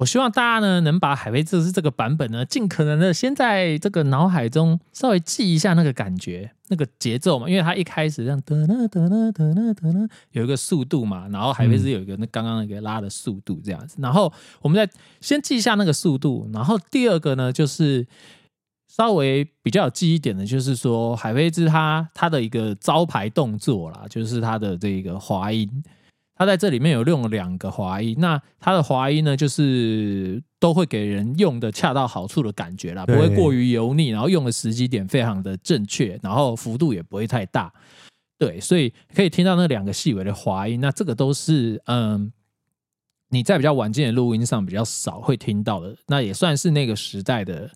[0.00, 14.32] 我希望大家呢能把海飞丝这个版本呢，尽可能的先在这个脑海中稍微记一下那个感觉、那个节奏嘛，因为它一开始这样得呢得呢得呢得呢有一个速度嘛，然后海飞丝有一个那刚刚那个拉的速度这样子，然后
[14.62, 18.06] 我们再先记一下那个速度，然后第二个呢就是
[18.88, 25.70] 稍微比较有记忆点的，就是说海飞丝它它的一个招牌动作啦，就是它的这个滑音。
[26.40, 37.70] 它在这里面有用了两个滑音，那他的滑音呢，就是都会给人用的恰到好处的感觉啦，不会过于油腻，然后用的时机点非常的正确，然后幅度也不会太大。
[38.38, 42.32] 对，所以可以听到那两个细微的滑音，那这个都是嗯
[43.28, 47.70] 你在比较晚间的录音上比较少会听到的，那也算是那个时代的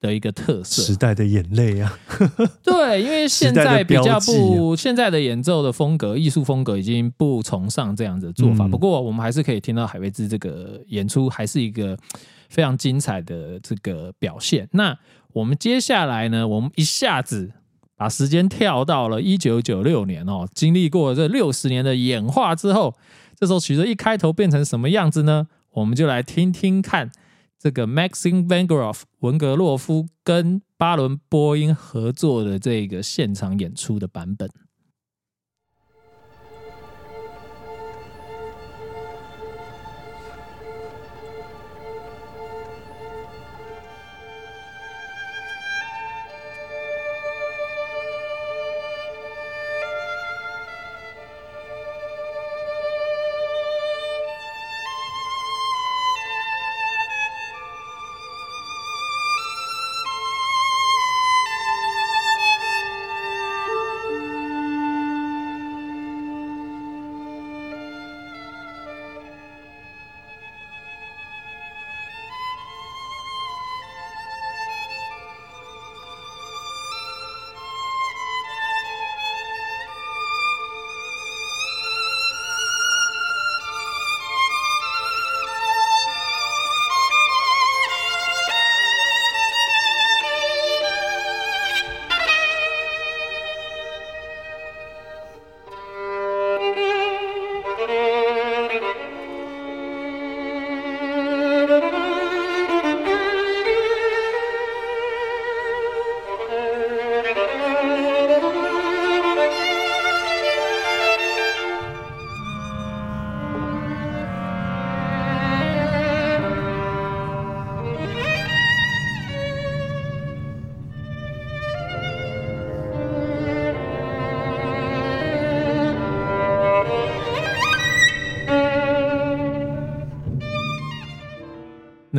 [0.00, 0.82] 的一个特色。
[0.82, 1.98] 时代的眼泪啊，
[2.62, 8.66] 对，因为现在比较不，现在的演奏的风格、艺术风格已经不崇尚这样子的做法。
[8.66, 11.96] 嗯不过，我们还是可以听到海威兹这个演出还是一个
[12.48, 14.68] 非常精彩的这个表现。
[14.72, 14.96] 那
[15.32, 17.50] 我们接下来呢，我们一下子
[17.96, 22.94] 把时间跳到了一九九六年哦，经历过这六十年的演化之后，
[23.38, 25.48] 这首曲子一开头变成什么样子呢？
[25.72, 27.10] 我们就来听听看
[27.58, 34.48] 这个 Maxim Van Groff 文格洛夫跟巴伦波音合作的这个现场演出的版本。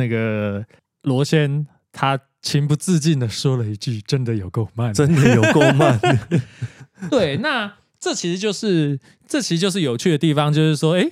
[0.00, 0.64] 那个
[1.02, 6.00] 罗先他情不自禁的说了一句：“真的有够慢。”真的有够慢。
[7.10, 8.98] 对，那这其实就是
[9.28, 11.06] 这其实就是有趣的地方，就是说，哎，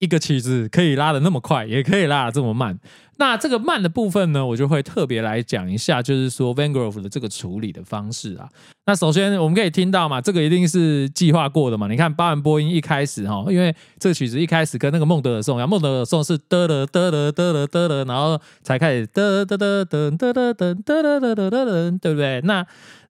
[0.00, 2.78] 一个曲子可以拉的那么快，也可以拉的这么慢。
[3.16, 8.48] 那这个慢的部分呢，我就会特别来讲一下，就是说 Van Grove 的这个处理的方式啊。
[8.88, 11.88] 那首先我们可以听到嘛，这个一定是计划过的嘛。
[11.88, 22.40] 你看巴文波音一开始哈，因为这曲子一开始跟那个孟德尔颂一样，孟德尔颂是得得得得得得得得，然后才开始得得得得得得得得得得得得，对不对？
[22.42, 22.64] 那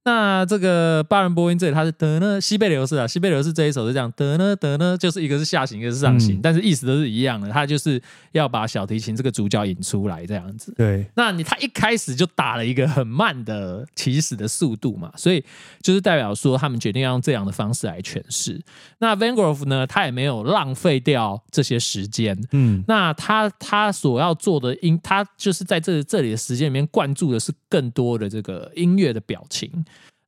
[0.07, 8.01] 那这个巴伦波音这里它是得呢，西贝流士啊，西贝流士这一首是这样得呢得呢，就是一个是下行，一个是上行，但是意思都是一样的，它就是
[8.31, 10.73] 要把小提琴这个主角引出来这样子。
[10.77, 15.45] 对，那你他一开始就打了一个很慢的起始的速度嘛，所以
[15.83, 18.63] 就是代表说他们决定要用这样的方式来诠释。
[18.99, 29.69] 那 Van Grove 呢，他也没有浪费掉这些时间，嗯，那他他所要做的音，他就是在这这里的时间里面灌注的是更多的这个音乐的表情。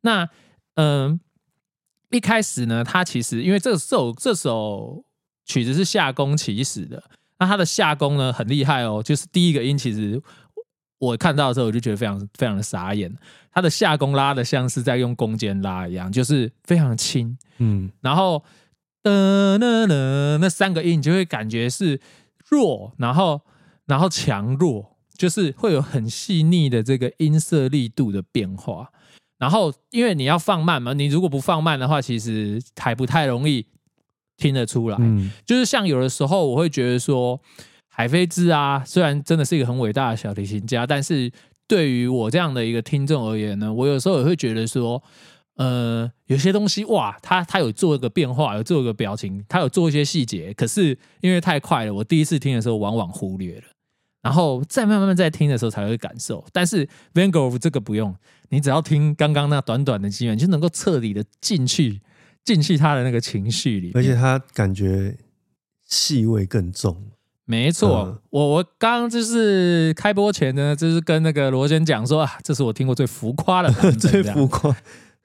[0.03, 0.29] 那
[0.75, 1.21] 嗯，
[2.11, 5.05] 一开始呢，他其实因为这首这首
[5.45, 7.03] 曲子是下弓起始的，
[7.39, 10.23] 那他的下弓呢很厉害哦，就是第一个音，其实
[10.99, 13.13] 我看到的时候我就觉得非常非常的傻眼，
[13.51, 18.45] 他的下弓拉的像是在用弓箭拉一样，就是非常轻，嗯，然后
[19.03, 22.01] 的呢呢那三个音你就会感觉是
[22.49, 23.41] 弱，然后
[23.87, 28.93] 然后强弱，就是会有很细腻的这个音色力度的变化。
[29.39, 33.65] 然后，因为你要放慢嘛，你如果不放慢的话，其实还不太容易
[34.37, 34.97] 听得出来。
[35.01, 37.41] 嗯，就是像有的时候，我会觉得说，
[37.89, 41.31] 海飞兹啊，虽然真的是一个很伟大的小提琴家，但是
[41.69, 45.01] 对于我这样的一个听众而言呢，我有时候也会觉得说，
[45.55, 53.63] 呃，有些东西哇，他他有做一个变化，有做一个表情，他有做一些细节，可是因为太快了，我第一次听的时候往往忽略了。
[54.29, 58.15] 然后再慢慢慢在听的时候才会感受，但是 Van Gogh 这个不用，
[58.51, 62.03] 你只要听刚刚那短短的几秒，就能够彻底的进去
[62.45, 65.17] 进去他的那个情绪里，而且他感觉
[65.87, 67.07] 气味更重。
[67.47, 74.77] 没错，我我刚刚就是开播前呢，就是跟那个罗先讲说啊，这是我听过最浮夸的， 最浮夸。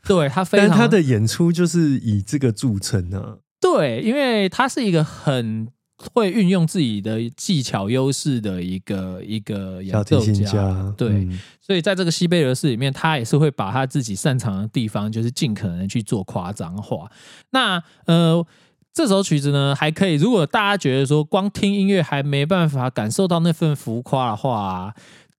[0.07, 3.39] 对他非，但他的演出就是以这个著称啊。
[3.59, 5.67] 对，因为他是一个很。
[6.13, 11.27] 会运用自己的技巧优势的一个一个演奏家，对，
[11.61, 17.09] 所以在这个西贝尔斯里面，他也是会把他自己擅长的地方，就是尽可能去做夸张化。
[17.51, 18.45] 那呃，
[18.93, 24.93] 这首曲子呢，还可以，如果大家觉得说光听音乐还没办法感受到那份浮夸的话。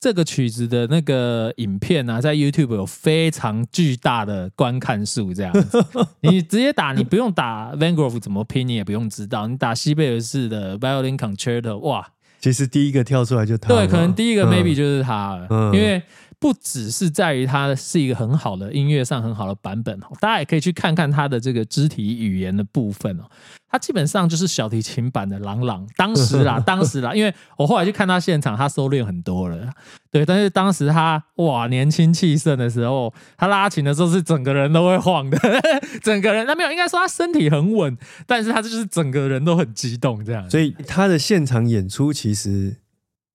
[0.05, 5.83] 这个曲子的那个影片啊，在 YouTube 有非常巨大的观看数，这样子，
[6.21, 12.07] 你直接打，你不用打 Van Gogh 怎么拼，你也不用知道，你打西贝尔式的 Violin Concerto，哇，
[12.39, 16.03] 其实第一个跳出来就他，对，可能第一个 maybe 就是他了，因为。
[16.45, 23.25] 不只是在于它是一个很好的音乐上很好的版本哦，大家也可以去看看它的这个肢体语言的部分哦。
[23.67, 29.73] 它基本上就是小提琴版的朗朗，当时啦， 当时啦，因为我后来去看他现场，他收敛很多了，
[30.13, 30.27] 对。
[30.27, 35.39] 但是当时他哇年轻气盛的时候，他拉琴的时候是整个人都会晃的，
[36.05, 40.51] 整个人他没有应该说他身体很稳，但是他就是整个人都很激动这样。
[40.51, 42.77] 所以他的现场演出其实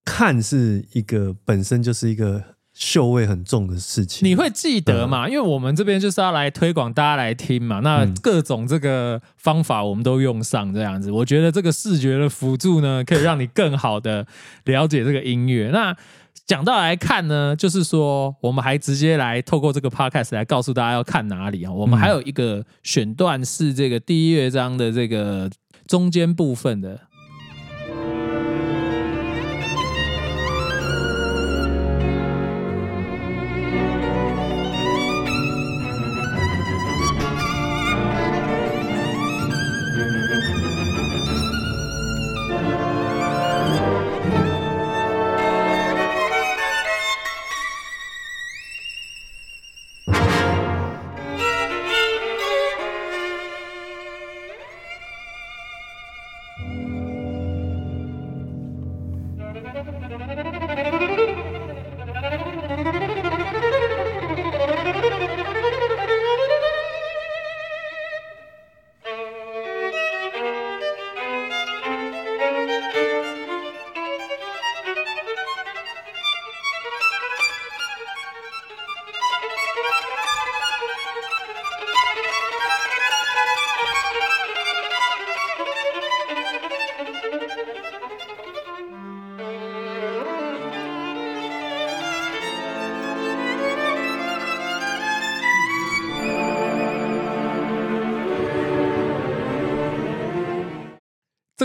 [0.06, 2.59] 看是一个本身就是一个。
[2.80, 5.28] 嗅味很重的事情，你会记得嘛？
[5.28, 7.82] 因为我们这边就是要来推广，大家来听嘛。
[7.82, 14.26] 那各种这个方法我们都用上，这样子，我觉得这个视觉的辅助呢，可以让你更好的
[14.64, 15.70] 了解这个音乐。
[15.74, 15.94] 那
[16.48, 21.72] 讲到来看呢，就是说，我们还直接来透过这个 podcast 来告诉大家要看哪里啊。
[21.74, 25.52] 我们还有一个选段是这个第一乐章的这个
[25.86, 26.98] 中间部分的。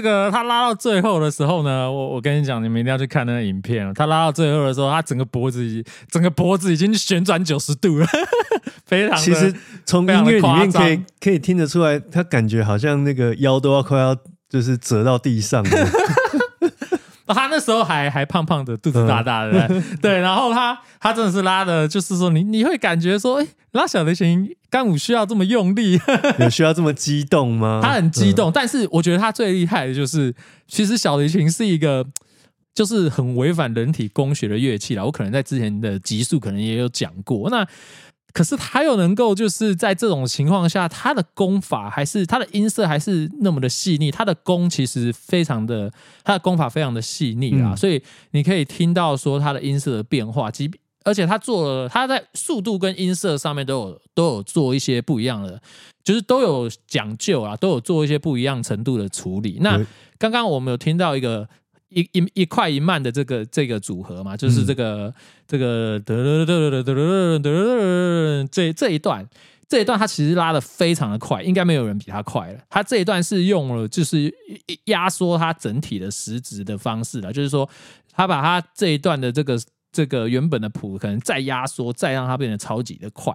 [0.04, 3.92] 个他拉到最后的时候呢，我我跟你讲，你们一定要去看那个影片。
[3.94, 8.06] 他拉到最后的时候，他整个脖子已整个脖子已经旋转九十度了，
[8.84, 9.16] 非常。
[9.16, 9.52] 其实
[9.86, 14.14] 从音乐里面可以可以听得出来，他感觉好像那个腰都要快要
[14.48, 15.70] 就是折到地上了。
[17.32, 19.68] 他那时候还还胖胖的，肚子大大的，
[20.02, 20.18] 对。
[20.20, 25.98] 然后他他真的是拉的，就是说你你会感觉说，哎，拉小提琴干舞需要这么用力，
[26.40, 27.80] 有需要这么激动吗？
[27.82, 30.34] 他很激动，但是我觉得他最厉害的就是，
[30.66, 32.04] 其实小提琴是一个
[32.74, 35.06] 就是很违反人体工学的乐器了。
[35.06, 37.66] 我可能在之前的集数可能也有讲过，那。
[38.34, 45.88] 可是他又能够就是在这种情况下，他的功法还是他的音色还是那么的细腻，他的功其实非常的，
[46.24, 50.68] 他的功法非常的细腻啊，所以你可以听到说他的音色的变化，即
[51.04, 55.62] 而且他做了他在速度跟音色上面都有都有做一些不一样的，
[56.02, 59.58] 就是都有讲究啊，都有做一些不一样程度的处理。
[59.60, 59.80] 那
[60.18, 61.48] 刚刚我们有听到一个。
[61.94, 65.14] 一一一快一慢的这个这个组合嘛，就是这个
[65.46, 69.26] 这个得得得得得得得这这一段
[69.68, 72.58] 这一段，它其实拉的非常的快，应该没有人比它快了。
[72.68, 74.32] 它这一段是用了就是
[74.86, 77.68] 压缩它整体的时值的方式了，就是说
[78.12, 79.58] 他把它这一段的这个
[79.92, 83.34] 这个原本的谱可能再压缩，再让它变得超级的快，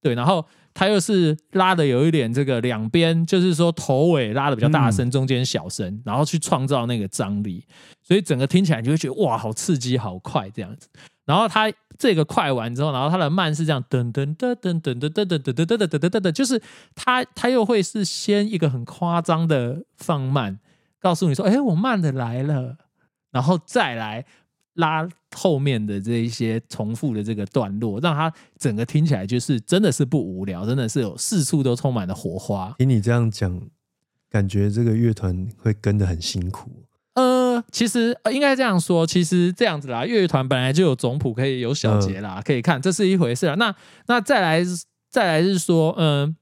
[0.00, 0.46] 对，然后。
[0.78, 7.64] 他又是拉的有一点这个两边，就是说头尾拉的比较大声，中间小声，然后去创造那个张力，
[8.02, 10.86] 所以整个听起来你就会觉得哇，好刺激，好快这样子。
[11.24, 16.60] 然后他这个快完之后，然后他的慢是这样噔噔噔噔噔噔噔噔噔噔噔噔噔噔，就是
[16.94, 20.58] 他他又会是先一个很夸张的放慢，
[21.00, 22.76] 告诉你说，哎，我慢的来了，
[23.32, 24.26] 然后再来。
[24.76, 32.74] 拉后面的这一些重复的这个段落，让它整个听起来就是真的是不无聊，真的是有四处都充满了火花。
[32.78, 33.60] 听你这样讲，
[34.30, 36.70] 感觉这个乐团会跟的很辛苦。
[37.14, 43.54] 呃，其实应该这样说，其实这样子啦，乐团本来就有总谱，可以有小节啦，可以看，这是一回事。
[43.56, 43.74] 那
[44.06, 44.62] 那再来
[45.10, 46.36] 再来是说，嗯。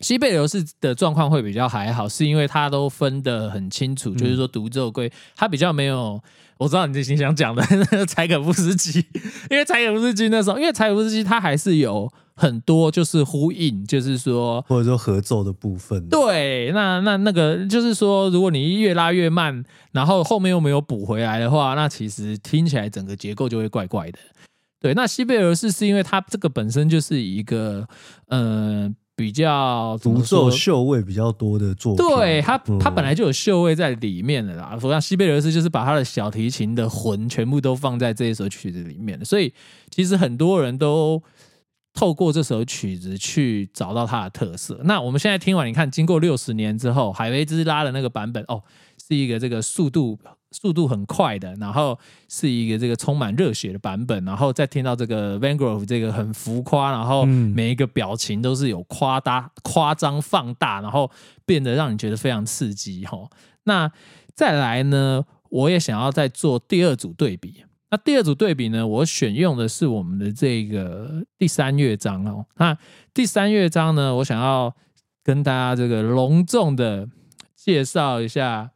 [0.00, 6.20] 西贝流士的状况会比较还好，是因为他都分得很清楚，就是说独奏归他比较没有。
[6.64, 7.62] 我知道你最心想讲的
[8.08, 9.04] 柴可夫斯基，
[9.50, 16.08] 因为柴可夫斯基那时候，因为柴可夫斯基他还是有很多就是呼应，就是说或者说合奏的部分。
[16.08, 19.62] 对，那那那个就是说，如果你越拉越慢，
[19.92, 24.18] 然后后面又没有补回来的话，那其实听起来整个结构就会怪怪的。
[24.80, 27.86] 对，那西贝尔是是因为他这个本身就是一个
[28.28, 28.96] 嗯。
[29.16, 34.76] 比较独奏秀味比较多的作品，对他，他本来就有秀味在里面的啦。
[34.82, 39.52] 我像西贝柳斯就是把他的小提琴的魂全部都放在这一首曲子里面的，所以
[39.90, 41.22] 其实很多人都
[41.92, 44.80] 透过这首曲子去找到它的特色。
[44.82, 48.60] 那我们现在听完，你看，经过六十年之后，海维兹拉的那个版本，哦，
[49.06, 50.18] 是一个这个速度。
[50.52, 51.98] 速度很快的，然后
[52.28, 61.10] 是一个这个充满热血的版本，然后再听到这个 Van Grove 这个很浮夸，然后每一个表情都是有夸大、夸张、放大，然后
[61.44, 63.28] 变得让你觉得非常刺激哈。
[63.64, 63.90] 那
[64.32, 67.64] 再来呢，我也想要再做第二组对比。
[67.90, 72.46] 那第二组对比呢，我选用的是我们的这个第三乐章哦。
[72.58, 72.78] 那
[73.12, 74.72] 第三乐章呢，我想要
[75.24, 77.08] 跟大家这个隆重的
[77.56, 78.70] 介绍一下。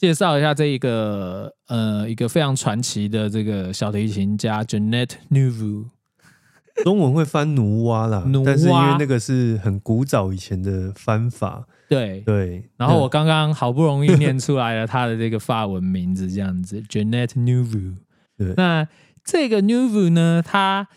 [0.00, 5.90] 介绍一下这一个呃一个非常传奇的这个小提琴家 Janet Nouveau，
[6.82, 12.70] 中文会翻奴蛙啦，但是因为那个是很古早以前的翻法，对对。
[12.78, 17.96] 然后我刚刚好不容易念出来了他的这个法文名字，这样子 Janet Nouveau。
[18.38, 18.88] 对，那
[19.22, 20.88] 这个 Nouveau 呢，他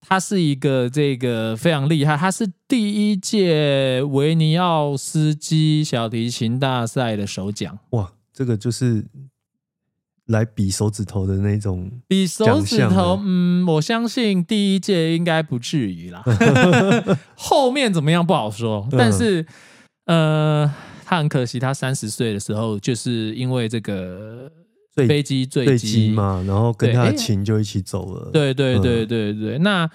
[0.00, 8.14] 他是一个这个非常厉害，他是第一届维尼奥斯基小提琴大赛的首奖，哇！
[8.32, 9.04] 这个就是
[10.26, 13.20] 来比手指头的那种，比手指头。
[13.22, 16.22] 嗯，我相信第一届应该不至于啦，
[17.36, 18.88] 后面怎么样不好说。
[18.92, 19.44] 但是，
[20.06, 20.72] 呃，
[21.04, 24.50] 他很可惜，他三十岁的时候就是因为这个
[24.94, 28.30] 飞机坠机嘛，然后跟他的琴就一起走了。
[28.32, 29.90] 对对对对对，那。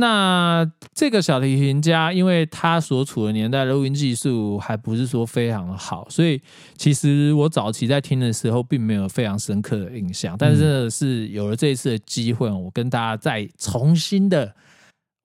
[0.00, 6.40] 那这个小提琴家，因为他所处的年代录音技术还不是说非常的好，所以
[6.76, 10.34] 其实我早期在听的时候，并没有非常深刻的印象。
[10.38, 14.54] 但是是有了这一次的机会，我跟大家再重新的，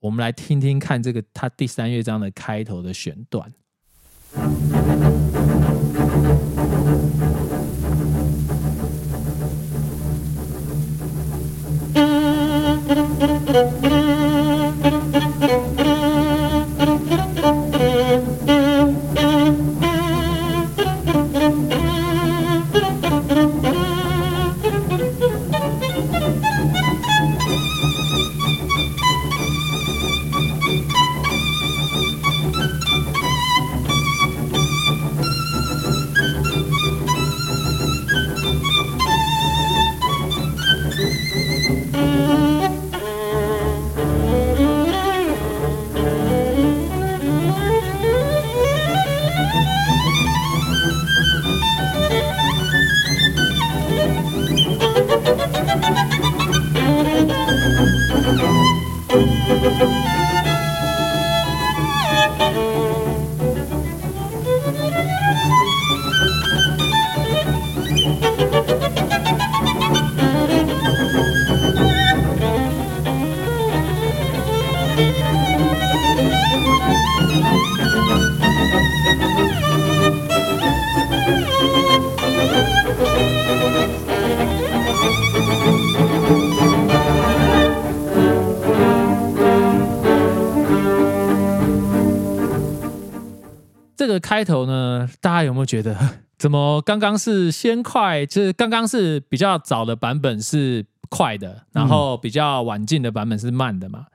[0.01, 3.51] 我们来听听看这个他第三乐章的开头的选段。
[94.25, 95.95] 开头呢，大家有没有觉得，
[96.39, 104.07] 怎么刚刚是先快，就是刚刚是比较早的版本是快的，然后比较晚进的版本是慢的嘛？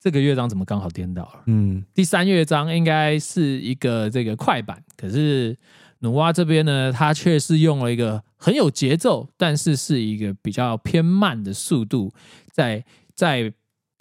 [0.00, 1.42] 这个乐章怎么刚好颠倒了？
[1.46, 5.58] 嗯，第三乐章应该是一个这个快板，可是
[5.98, 12.12] 努蛙这边呢，它却是用了一个很有节奏，但是是一个比较偏慢的速度，
[12.52, 12.84] 在
[13.16, 13.52] 在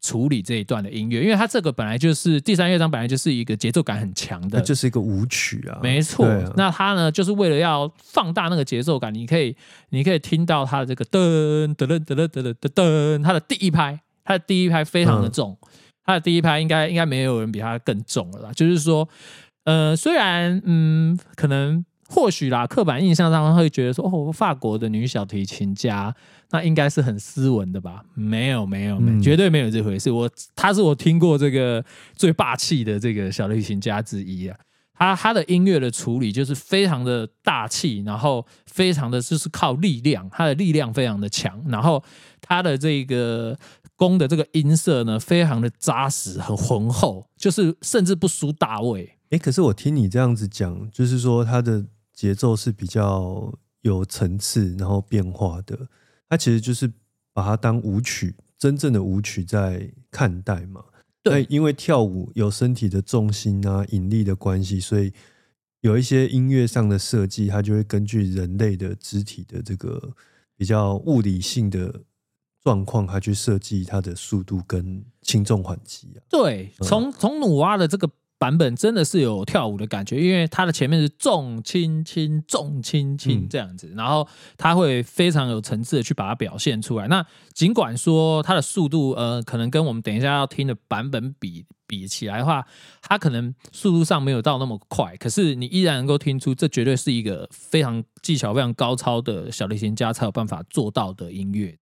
[0.03, 5.79] 处理这一段的音乐，因为它这个本来就是第三乐章，本来就是一个节奏感很强的，就是一个舞曲啊。
[5.81, 6.27] 没错，
[6.57, 9.55] 那它呢，就是为了要放大那个节奏感，你可以，
[9.89, 15.57] 你可以听到它的这个噔噔噔噔噔噔噔，它的第一拍，它的第一拍非常的重，
[16.05, 18.51] 它的第一拍应该应该没有人比它更重了啦。
[18.51, 19.07] 就是说，
[19.63, 21.85] 呃，虽然嗯，可能。
[22.09, 26.13] 或许啦，刻板印象上会觉得说，哦，法国的女小提琴家
[26.51, 28.03] 那应该是很斯文的吧？
[28.13, 30.11] 没有，没有，没绝对没有这回事。
[30.11, 31.83] 我她是我听过这个
[32.15, 34.57] 最霸气的这个小提琴家之一啊。
[34.93, 42.03] 她她的音乐的处理就是非常的大气，然后非常的就是靠力量，她的力量非常的强，然后
[42.39, 43.57] 她的这个
[43.95, 49.12] 弓的这个音色呢，非常的扎实，很浑厚，就是甚至不输大卫。
[49.33, 55.87] 哎，可是我听你这样子讲，就是说它的节奏是比较有层次，然后变化的。
[56.29, 56.91] 它其实就是
[57.33, 60.85] 把它当舞曲，真正的舞曲在看待嘛。
[61.23, 65.11] 对因为跳舞有身体的重心啊、引力的关系，所以
[65.81, 70.13] 有一些音乐上的设计，它就会根据人类的肢体的这个
[70.55, 72.03] 比较物理性的
[72.61, 76.21] 状况，它去设计它的速度跟轻重缓急啊。
[76.29, 78.07] 对，从从努蛙的这个
[78.43, 84.27] 版本真的是有跳舞的感觉，因为它的前面是重轻轻重轻轻嗯这样子，然后
[84.57, 87.07] 它会非常有层次的去把它表现出来。
[87.07, 92.67] 那尽管说它的速度，呃，可能跟我们等一下要听的版本比比起来的话，
[93.01, 101.77] 它可能速度上没有到那么快，可是你依然能够听出，这绝对是一个非常技巧非常高超的小提琴家才有办法做到的音乐。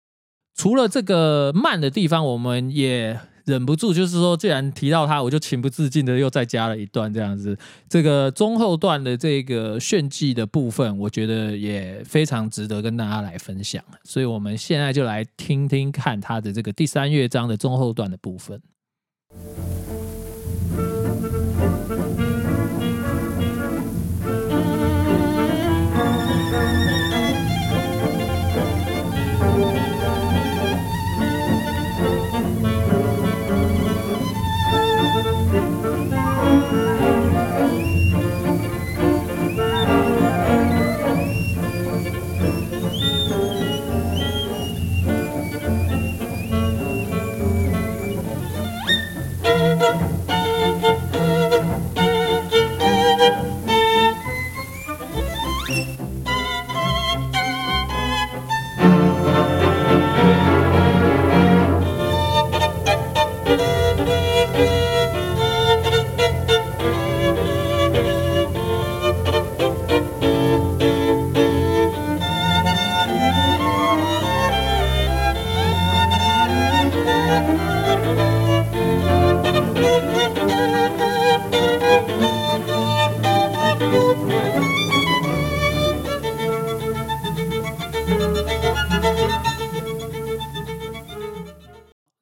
[0.54, 7.56] 除了这个慢的地方，我们也忍不住，就是说，既然提到他，我就情不自禁的又再加了一段这样子。
[7.88, 13.82] 这个中后段的这个炫技的部分，我觉得也非常值得跟大家来分享。
[14.04, 18.60] 所以我们现在就来听听看他的这个第三乐章的中后段的部分。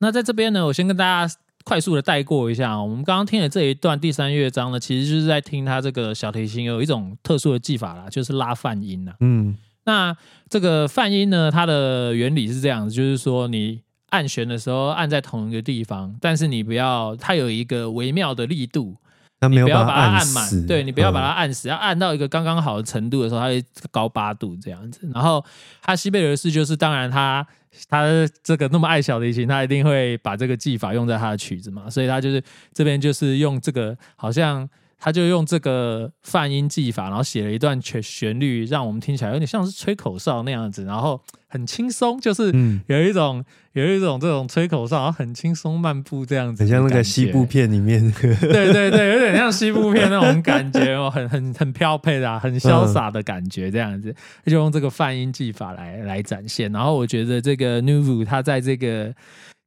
[0.01, 1.34] 那在这边呢，我先跟大家
[1.64, 2.82] 快速的带过一下啊。
[2.82, 9.14] 我们刚刚听的这一段第三乐章呢，其实就是在听它这个小提琴有一种特殊的技法啦，就是拉泛音啦。
[9.20, 10.14] 嗯那
[10.51, 13.80] 这个泛音呢，它的原理是这样子，就是说你
[14.11, 18.96] 按弦的时候按在同一个地方，但是你不要它有一个微妙的力度，
[19.41, 25.09] 不要把它按按满，，对你不要把它嗯按死，要按到一个刚刚好的程度的时候，它会高八度这样子。
[25.14, 25.45] 然后
[25.80, 27.47] 他西贝尔士就是，当然他
[27.89, 28.07] 他
[28.43, 34.68] 这个那么爱小提琴，他一定会把这个技法用在他的曲子嘛，所以他就是这边就是用这个好像
[34.99, 47.49] 他就用这个泛音技法，然后写了一段旋旋律，让我们听起来有点像是吹口哨那样子，然后很轻松，就是嗯有一种、有一种这种吹口哨，然后很轻松漫步这样子，很像那个西部。
[47.49, 56.70] 片里面， 对对对，有点像西部片那种感觉哦，很 很很飘配的、啊，很潇洒的感觉，这样子，就用这个泛音技法来来展现。
[56.70, 59.14] 然后我觉得这个 Nuvu 他在这个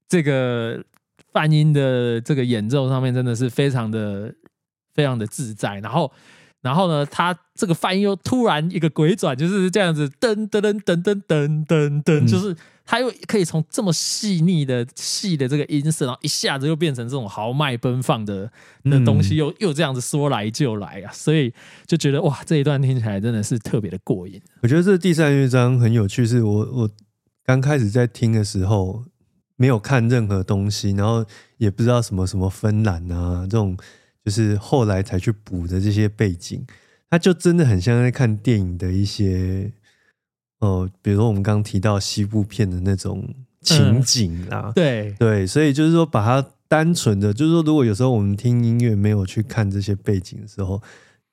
[0.07, 0.83] 这个
[1.33, 4.31] 泛音的这个演奏上面真的是非常的
[4.93, 5.79] 非常的自在。
[5.79, 6.11] 然后
[6.61, 18.51] 然后呢，他这个泛音又突然一个鬼转，就是这样子，噔噔噔噔噔噔噔就是他又可以从这么细腻的细的这个音色，然后一下子又变成这种豪迈奔放的
[18.83, 21.51] 的东西，嗯又又这样子说来就来啊，所以
[21.87, 24.39] 就觉得哇，这一段听起来真的是特别的过瘾。
[24.61, 26.89] 我觉得这第三乐章很有趣，是我我
[27.43, 29.03] 刚开始在听的时候
[29.55, 31.25] 没有看任何东西，然后
[31.57, 33.75] 也不知道什么什么芬兰啊这种，
[34.23, 36.65] 就是后来才去补的这些背景，
[37.09, 39.71] 它就真的很像在看电影的一些，
[40.59, 43.27] 呃，比如说我们刚刚提到西部片的那种
[43.61, 50.81] 情景啊，对，对，所以就是说把它单纯的，就是说如果有时候我们听音乐没有去看这些背景的时候，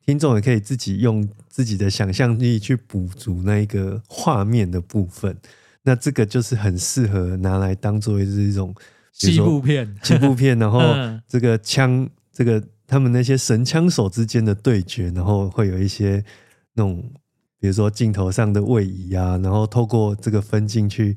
[0.05, 5.37] 听众也可以自己用自己的想象力去补足那一个画面的部分。
[5.83, 8.75] 那这个就是很适合拿来当做是一种
[9.13, 11.23] 西部片，西部片，然后 嗯。
[11.27, 16.25] 这个枪，这个他们那些神枪手之间的对决，然后会有一些
[16.75, 17.01] 那种，
[17.61, 21.15] 比如说镜头上的位移啊，然后透过这个分镜去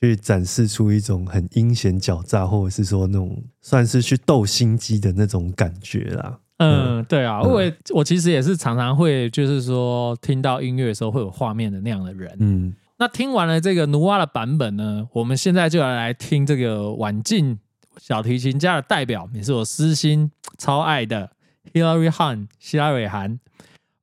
[0.00, 6.40] 去展示出一种很阴险狡诈，或者是说那种算是去斗心机的那种感觉啦。
[6.58, 12.36] 嗯，对啊，嗯我也我其实也是常常会就是说听到音乐的时候会有画面的那样的人。
[12.40, 17.58] 嗯，那听完了这个努瓦的版本呢，我们现在就要来听这个晚近
[17.98, 21.30] 小提琴家的代表，也是我私心 超爱的
[21.72, 23.38] Hilary Hahn 希拉蕊涵。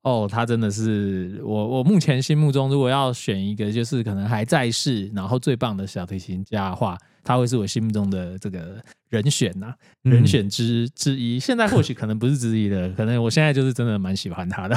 [0.02, 9.72] 哦，他真的是我我目前心目中，如果要选一个就是可能还在世，然后最棒的小提琴家的话，他会是我心目中的这个人选呐、
[10.02, 11.38] 嗯人选之之一。
[11.38, 14.76] 现在或许可能不是之一的，可能我现在就是真的蛮喜欢他的。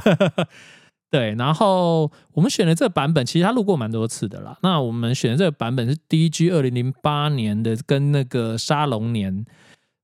[1.16, 4.58] 对，然后我们选的这个版本，其实他录过蛮多次的啦。
[4.62, 9.46] 那我们选的这个版本是 DG 二零零八年的，跟那个沙龙年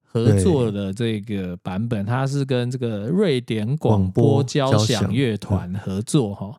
[0.02, 6.58] 合作的这个版本，它是跟这个瑞典广播交响乐团合作哈。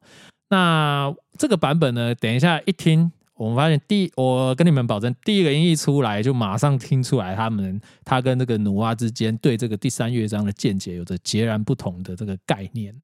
[0.50, 12.94] 那这个版本呢，等一下一听，我们发现第我跟你们保证，第一个音一出来，就马上听出来他们他跟这个努瓦之间对这个第三乐章的见解有着截然不同的这个概念。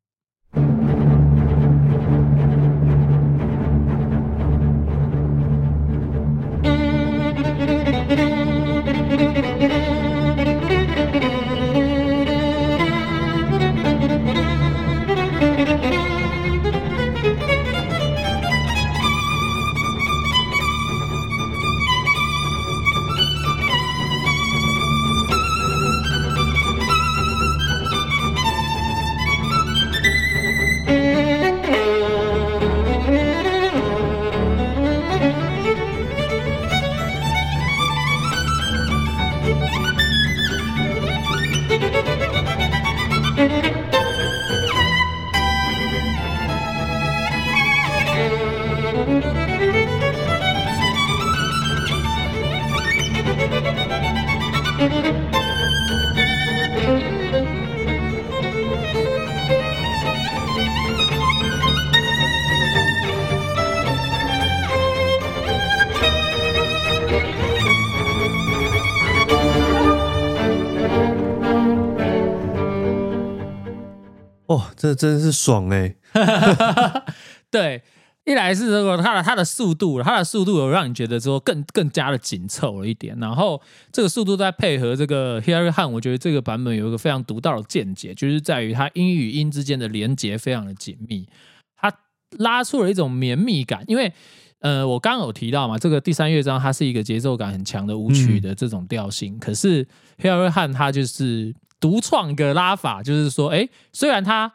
[74.79, 75.95] 这真是爽哎、
[77.51, 77.83] 对，
[78.25, 83.61] 一来是这个它的它的速度，它的速度有让你觉得说更更加的紧凑了一点，然后
[83.93, 91.29] 这个速度再配合这个 Harry Han，我觉得这个版本有一个非常独到的见解，就是在于它音与音之间的连接非常的紧密，
[91.77, 91.93] 它
[92.39, 94.13] 拉出了一种绵密感，因为。
[94.61, 99.87] 呃，我刚刚有提到嘛，这个第三乐章它是一个节奏感很强的舞曲的这种调性，可是
[100.21, 104.53] Harry Han 他就是独创一个拉法，就是说，哎，虽然它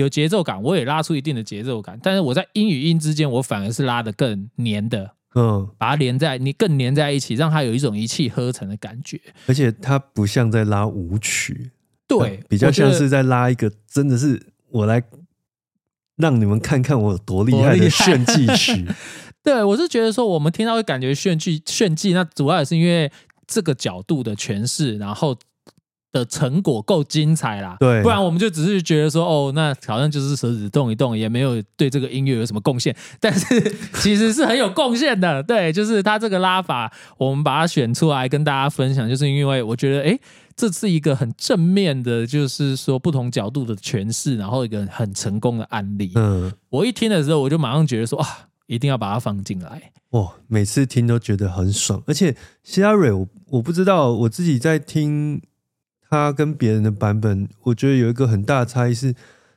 [0.00, 9.20] 有节奏感，我也拉出一定的节奏感，但是我在音与音之间，我反而是拉的更黏的，嗯，把它连在你更连在一起，让它有一种一气呵成的感觉。
[9.46, 11.70] 而且它不像在拉舞曲，
[12.08, 15.02] 对，比较像是在拉一个真的是我来
[16.16, 18.86] 让你们看看我有多厉害多厉害的炫技曲。
[19.42, 23.10] 对我是觉得说，我们听到会感觉炫技炫技，那主要也是因为
[23.46, 25.34] 这个角度的诠释，然后
[26.12, 28.02] 的成果够精彩啦，对。
[28.02, 40.18] 不然我们就只是觉得说，哦，那好像就是手指动一动，也没有对这个音乐有什么贡献， 但是其实是很有贡献的，对，就是他这个拉法，我们把它选出来跟大家分享，就是因为我觉得，哎，
[40.56, 46.12] 这是一个很正面的，就是说不同角度的诠释，然后一个很成功的案例。
[46.16, 48.26] 嗯，我一听的时候，我就马上觉得说，啊，
[48.66, 49.92] 一定要把它放进来。
[50.10, 52.34] 哇，每次听都觉得很爽，而且
[52.66, 55.40] Siri，我我不知道我自己在听
[56.10, 59.14] 他跟别人的版本，我觉得有一个很大的差异是，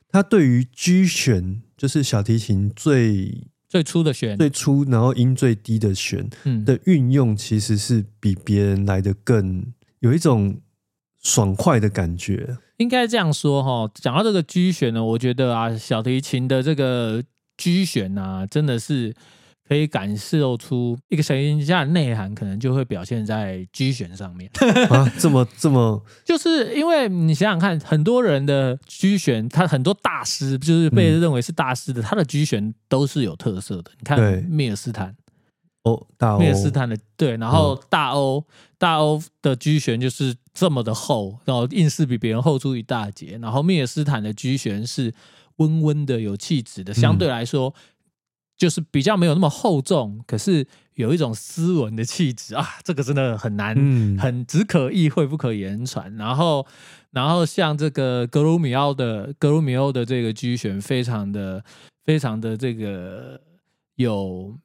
[0.08, 9.66] 他对于 G 弦，就是小提琴最最初的弦，最初，然后音最低的弦嗯，的运用，其实是比别人来的更
[9.98, 10.60] 有一种
[11.20, 12.56] 爽快的感觉。
[12.76, 13.90] 应该这样说哈。
[13.94, 17.22] 讲到这个 G 弦呢，我觉得啊，小提琴的这个
[17.56, 19.12] G 弦啊，真的是
[19.66, 24.50] 可以感受出一个小提琴家的内涵，可能就会表现在 G 弦上面。
[24.90, 33.90] 啊，这么这么， 就是因为你想想看，很多人的 G 弦，他很多大师就是被认为是大师的，他的 G 弦都是有特色的。
[33.98, 35.16] 你看对密尔斯坦，
[35.84, 38.44] 哦，大欧密尔斯坦的对，然后大欧、
[38.76, 43.38] 大欧的 G 弦就是这么的厚，然后硬是比别人厚出一大截。
[43.40, 45.14] 然后密尔斯坦的 G 弦是
[45.56, 47.74] 温温的、有气质的，相对来说、
[48.56, 56.14] 就是比较没有那么厚重，可是有一种斯文的气质啊，这个真的很难，嗯很只可意会不可言传。
[56.16, 56.66] 然后，
[57.10, 61.64] 然后像这个格鲁米奥的格鲁米欧的这个居选，非常的
[62.04, 63.40] 非常的这个
[63.96, 64.56] 有。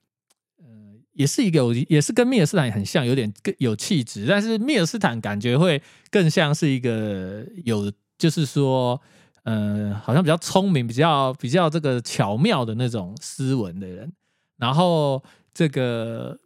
[0.62, 0.68] 呃，
[1.14, 5.82] 也是一个，也是跟密尔斯坦很像，有点更有气质，但是密尔斯坦感觉会
[6.12, 9.02] 更像是一个有，就是说，
[9.44, 14.12] 呃，好像比较聪明、比较比较这个巧妙的那种斯文的人。
[14.58, 15.24] 然后
[15.54, 16.38] 这个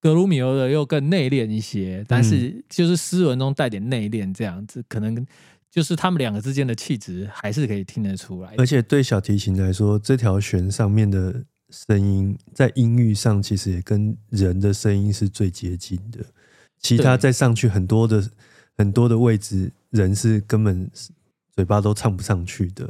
[0.00, 5.26] 格鲁米欧的又更内敛一些，但是就是斯文中带点内敛，这样子，可能
[5.70, 8.64] 就是他们两个之间的气质还是可以听得出来而。
[8.64, 16.24] 且对小提琴来说，这条弦上面的声音在音域上其实也跟人的声音是最接近的，
[16.78, 18.30] 其他再上去很多的
[18.76, 20.88] 很多的位置，人是根本
[21.58, 22.84] 嘴巴都唱不上去的。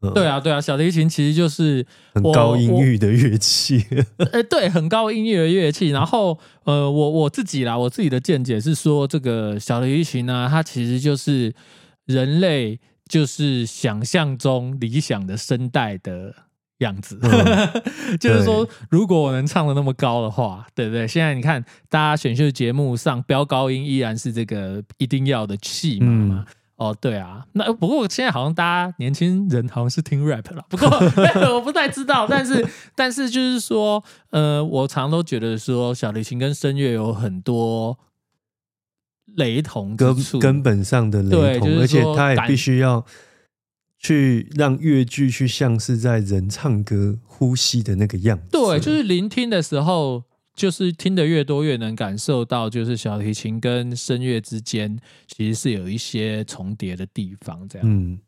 [0.00, 3.84] 嗯对，啊，对啊，小提琴其实就是很高音域的乐器。
[4.30, 5.88] 呃，对，很高音域的乐器。
[5.88, 11.52] 然后，呃，我我自己啦，我自己的见解是说，这个小提琴呢，它其实就是
[12.06, 16.32] 人类就是想象中理想的声带的
[16.78, 17.18] 样子。
[18.20, 21.08] 就是说，如果我能唱的那么高的话，对不对？
[21.08, 26.46] 现在你看，大家选秀节目上飙高音依然是这个一定要的戏码嘛。
[26.82, 30.88] 哦，对啊，那不过现在好像大家年轻人好像是听 rap 了，不过
[31.54, 32.66] 我不太知道，但是
[32.96, 37.96] 但是就是说，呃，我常都觉得说小提琴跟声乐有很多
[39.36, 43.04] 雷同之根处，根本上的雷同，就是而且他也必须要
[43.98, 48.48] 去让乐句去像是在人唱歌呼吸的那个样子。
[48.50, 50.24] 对，就是聆听的时候，
[50.54, 57.88] 就是听得越多，越能感受到，就是小提琴跟声乐之间其实是有一些重叠的地方，这样。
[57.88, 58.18] 嗯，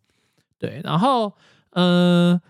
[0.58, 1.32] 对，然后
[1.70, 2.40] 嗯、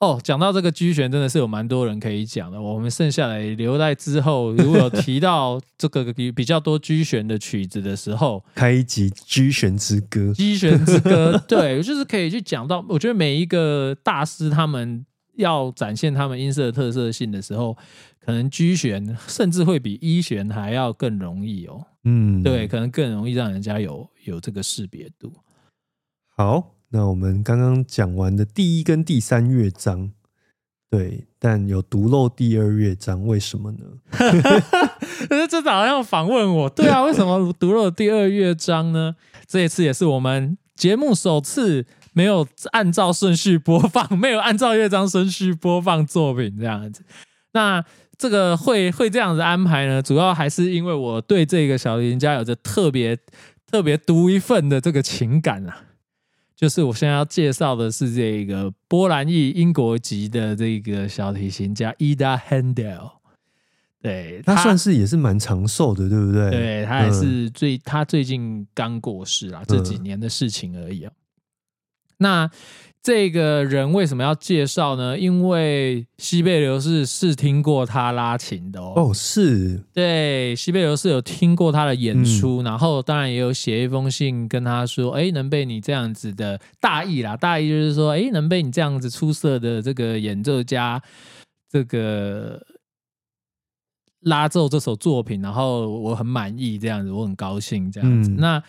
[0.00, 2.60] 哦，讲到这个居弦，真的是有蛮多人可以讲的。
[2.60, 10.20] 我们剩下来留在之后，如果有提到这个比比较多居弦的曲子的时候，开一集《居弦之歌》。
[10.34, 12.84] 居弦之歌，对，就是可以去讲到。
[12.88, 15.04] 我觉得每一个大师他们
[15.34, 17.76] 要展现他们音色的特色性的时候，
[18.28, 21.86] 可能居弦甚至会比一弦还要更容易哦。
[22.04, 25.32] 嗯，对，可能更容易让人家有有这个识别度。
[26.36, 30.12] 好，那我们刚刚讲完的第一跟第三乐章，
[30.90, 33.78] 对，但有独漏第二乐章，为什么呢？
[35.48, 39.16] 这好像访问我，对啊，为什么独漏第二乐章呢？
[39.46, 47.02] 这一次也是我们节目首次没有按照顺序播放， 没有按照乐章顺序播放作品这样子。
[47.54, 47.82] 那
[48.18, 50.02] 这个会会这样子安排呢？
[50.02, 53.16] 主要还是因为我对这个小提琴家有着特别
[53.64, 55.84] 特别独一份的这个情感啊。
[56.56, 63.12] 就是我现在要介绍的是这个波兰裔英国籍的这个小提琴家 Ida Handel，
[64.02, 66.50] 对他算是也是蛮长寿的，对不对？
[66.50, 71.12] 对他也嗯是最、他最近刚过世啊，这几年的事情而已啊。
[72.16, 72.50] 那
[73.08, 75.18] 这个人为什么要介绍呢？
[75.18, 78.92] 因为西贝流士是听过他拉琴的哦。
[78.96, 91.02] 哦，是，对，西贝流士有听过他的演嗯出，然后当然也有写一封信跟他说，哎，能被你这样子的大意啦，大意就是说，哎，能被你这样子出色的这个演奏家，
[91.70, 92.60] 这个
[94.20, 98.30] 拉奏这首作品，然后我很满意，这样子，我很高兴，这样子。
[98.32, 98.62] 嗯那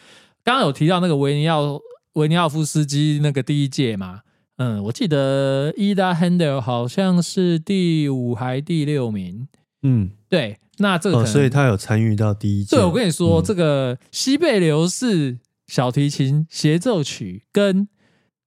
[0.45, 1.77] 刚刚有提到那个维尼奥
[2.13, 4.21] 维尼奥夫斯基那个第一届嘛，
[4.59, 9.47] 嗯，我记得伊达 Handel 好像是第五还第六名，
[9.83, 12.75] 嗯，对，那这个哦，所以他有参与到第一届。
[12.75, 13.43] 对，我跟你说，嗯。
[13.43, 17.87] 这个西贝流士小提琴协奏曲跟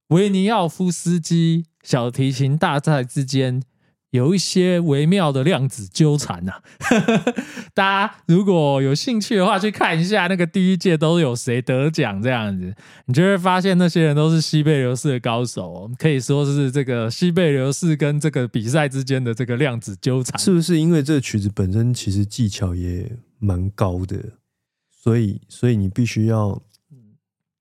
[0.09, 3.63] 维尼奥夫斯基小提琴大赛之间
[4.13, 6.53] 有一些微妙的量子纠缠呐、
[7.73, 12.75] 大家如果有兴趣的话，去看一下那个第一届都有谁得奖这样子，
[13.07, 20.39] 你就会发现那些人都是西贝流士的高手、哦，可以说是这个西贝流士跟这个比赛之间的这个量子纠缠。
[20.39, 24.19] 是不是因为这个曲子本身其实技巧也蛮高的，
[24.91, 26.61] 所以所以你必须要，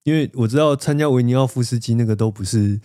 [0.04, 2.82] 因为我知道参加维尼奥夫斯基那个都不是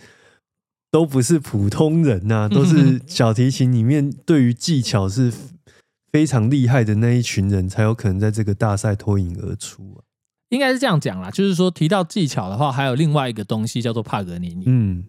[0.89, 5.33] 都不是普通人呐、都是小提琴里面对于技巧是
[6.11, 10.03] 非常厉害的那一群人才有可能在这个大赛脱颖而出啊。
[10.49, 14.63] 应该是这样讲啦，就是说提到技巧的话，还有另外一个东西叫做帕格尼尼。
[14.65, 15.03] 嗯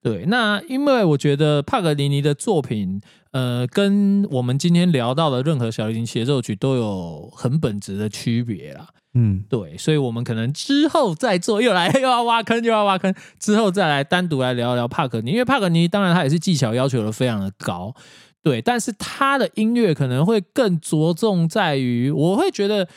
[0.00, 3.00] 对，那因为我觉得帕格尼尼的作品，
[3.32, 8.86] 呃，跟我们今天聊到的任何小提琴协奏曲都有很本质的区别啦。
[9.14, 9.44] 嗯。
[9.48, 17.94] 对，所以我们可能之后再做，又来又要挖坑，又要挖坑，之后再来单独来聊聊帕格尼，因为帕格尼当然他也是技巧要求的非常的高，
[18.42, 22.88] 对，但是他的音乐可能会更着重在于，我会觉得。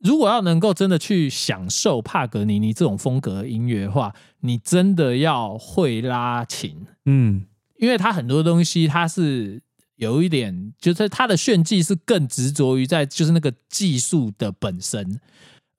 [0.00, 7.46] 如果要能够真的去享受帕格尼尼这种风格的音乐的话，你真的要会拉琴，嗯。
[7.78, 9.62] 因为他很多东西他是
[9.96, 15.18] 有一点，就是他的炫技是更执着于在就是那个技术的本身，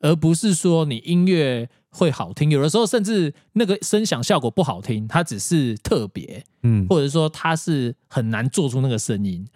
[0.06, 6.86] 而不是说你音乐会好听，有的时候甚至那个声响效果不好听，它只是特别，嗯。
[6.88, 9.48] 或者说它是很难做出那个声音，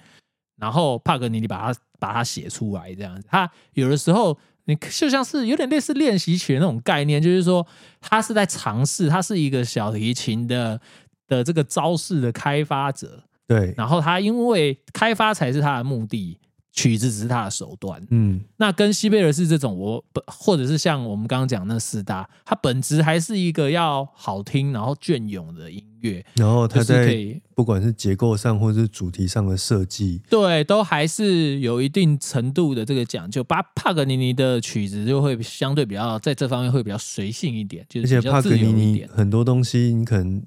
[0.59, 4.37] 然后帕格尼尼把它把它写出来这样子，他有的时候。
[4.65, 7.65] 你就像是有点类似练习曲的那种概念，就是说
[7.99, 10.79] 他是在尝试，他是一个小提琴的
[11.27, 16.37] 的这个招式的开发者，对，然后他因为开发才是他的目的，
[16.79, 18.01] 曲子只是他的手段。
[18.09, 33.43] 嗯那跟西贝尔是这种，我本或者是像我们刚刚讲那四大，它本质还是一个要好听然后隽永的音乐，然后他就是可在不管是结构上或者是主题上的设计，对，都还是有一定程度的这个讲究。
[33.43, 39.05] 巴帕格尼尼的曲子就会相对比较在这方面会比较随性一点，就而且是比较自帕格尼尼。
[39.07, 40.41] 很多东西你可能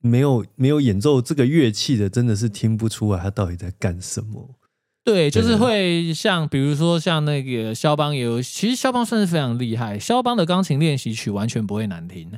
[0.00, 4.57] 没有没有演奏这个乐器的，真的是听不出来他到底在干什么。
[5.08, 5.56] 对，就是对。
[5.56, 12.30] 会像比如说像那个肖邦也有，其实肖邦算是非常厉害，肖邦的钢琴练习曲完全不会难听，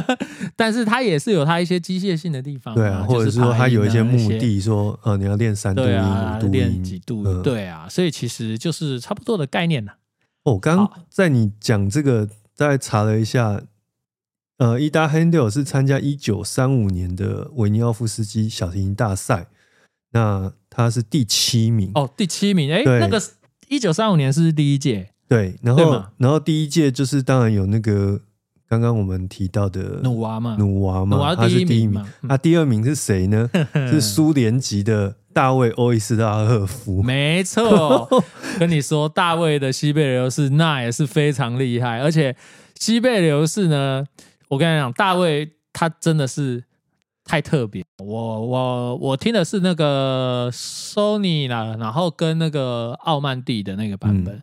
[0.54, 7.42] 但是他也是有他一些机械性的地方嘛，对啊，或者是说他有一些目的，说呃你要练三度音、对啊，五度练音几度，嗯。
[7.42, 9.92] 对啊，所以其实就是差不多的概念呐。
[10.44, 13.62] 哦，我刚刚在你讲这个，大概查了一下，
[14.58, 19.46] 呃，伊达 Handel 是参加一九三五年的维尼奥夫斯基小提琴大赛，
[20.12, 21.90] 那他是第七名。
[21.94, 23.20] 哦，第七名，哎，那个
[23.68, 25.10] 一九三五年是第一届。
[25.28, 28.20] 对，然后然后第一届就是当然有那个
[28.68, 33.48] 刚刚我们提到的努娃嘛，努娃嘛，努娃他是第一名那第二名是谁呢？
[33.90, 37.02] 是苏联籍的大卫·欧伊斯拉赫夫。
[37.02, 38.08] 没错，
[38.58, 42.34] 跟你说，大卫的西贝流士那也是非常厉害，而且
[42.78, 44.04] 西贝流士呢，
[44.48, 46.64] 我跟你讲，大卫他真的是
[47.30, 47.84] 太特别。
[47.98, 54.42] 我我我听的是那个 Sony 啦，然后跟那个奥曼蒂的那个版本。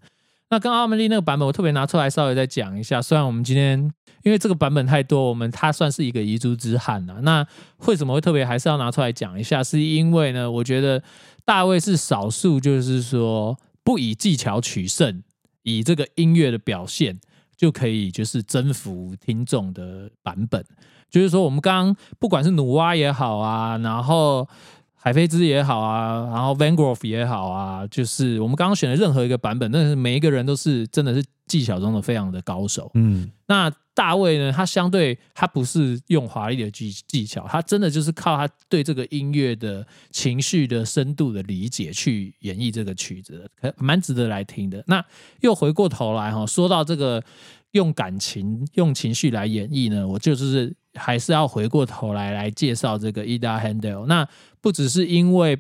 [0.50, 3.02] 那跟奥曼蒂那个版本，我特别拿出来稍微再讲一下。
[3.02, 3.78] 虽然我们今天
[4.24, 7.20] 因为这个版本太多，我们它算是一个遗珠之憾了。
[7.24, 7.46] 那
[7.88, 9.62] 为什么会特别还是要拿出来讲一下？
[9.62, 11.04] 是因为呢，我觉得
[11.44, 15.22] 大卫是少数，就是说不以技巧取胜，
[15.64, 17.20] 以这个音乐的表现
[17.58, 20.64] 就可以就是征服听众的版本。
[21.10, 24.48] 就是说，我们刚刚不管是努蛙也好啊，然后
[24.96, 32.92] 海菲兹也好啊，然后 Van Gogh 也好啊，就是我们刚刚选的任何一个版本，但是每一个人都是真的是技巧中的非常的高手。
[32.96, 34.52] 嗯那大卫呢？
[34.52, 44.84] 他相对他不是用华丽的技技巧，他真的就是靠他对这个音乐的情绪的深度的理解去演绎这个曲子，可蛮值得来听的。
[44.86, 45.04] 那
[45.40, 47.24] 又回过头来哈，说到这个
[47.72, 54.06] 用感情、用情绪来演绎呢，我就是还是要回过头来来介绍这个伊达 Handel。
[54.06, 54.28] 那
[54.60, 55.58] 不只是因为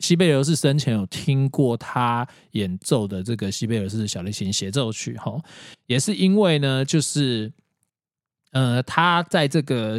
[0.00, 5.40] 西贝流士生前有听过他演奏的这个西贝流士小提琴协奏曲哈，
[5.86, 7.50] 也是因为呢，就是
[8.50, 9.98] 呃，他在这个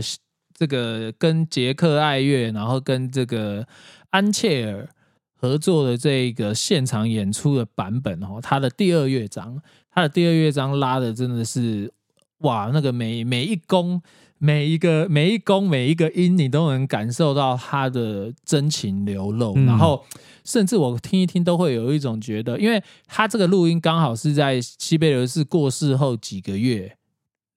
[0.53, 3.65] 这个跟捷克爱乐，然后跟这个
[4.11, 4.88] 安切尔
[5.34, 11.91] 合作的这个现场演出的版本哦，他的第二乐章，他的第二乐章拉的真的是
[12.39, 14.01] 哇，那个每每一弓、
[14.38, 19.54] 每一个每一弓、每一个音，你都能感受到他的真情流露。
[19.56, 20.06] 嗯然后，
[20.44, 26.98] 甚至我听一听，都会有一种觉得，因为他这个录音刚好是在西贝流士过世后几个月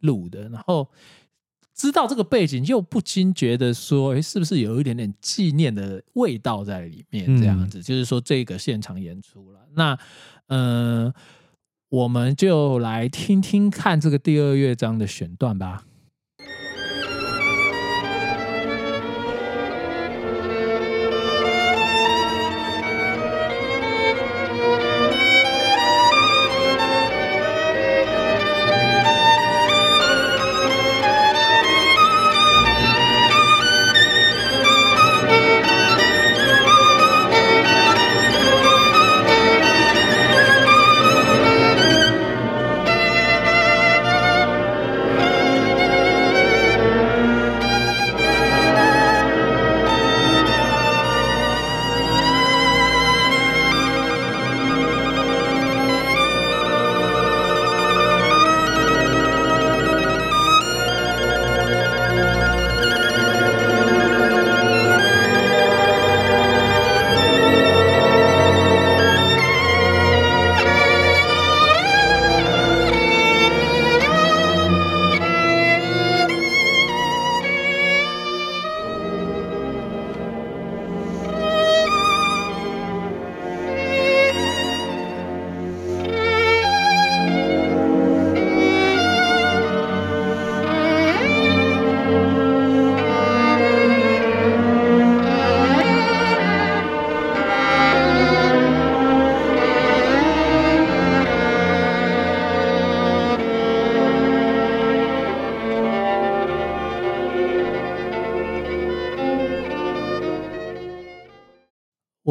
[0.01, 0.89] 录的，然后
[1.74, 7.26] 知道这个背景，又不禁觉得说，哎，是不是有一点点纪念的味道在里面？
[7.37, 9.61] 这样子，就是说这个现场演出了。
[9.74, 9.99] 那，
[10.47, 11.12] 呃。
[11.91, 15.87] 我们就来听听看这个第二乐章的选段吧。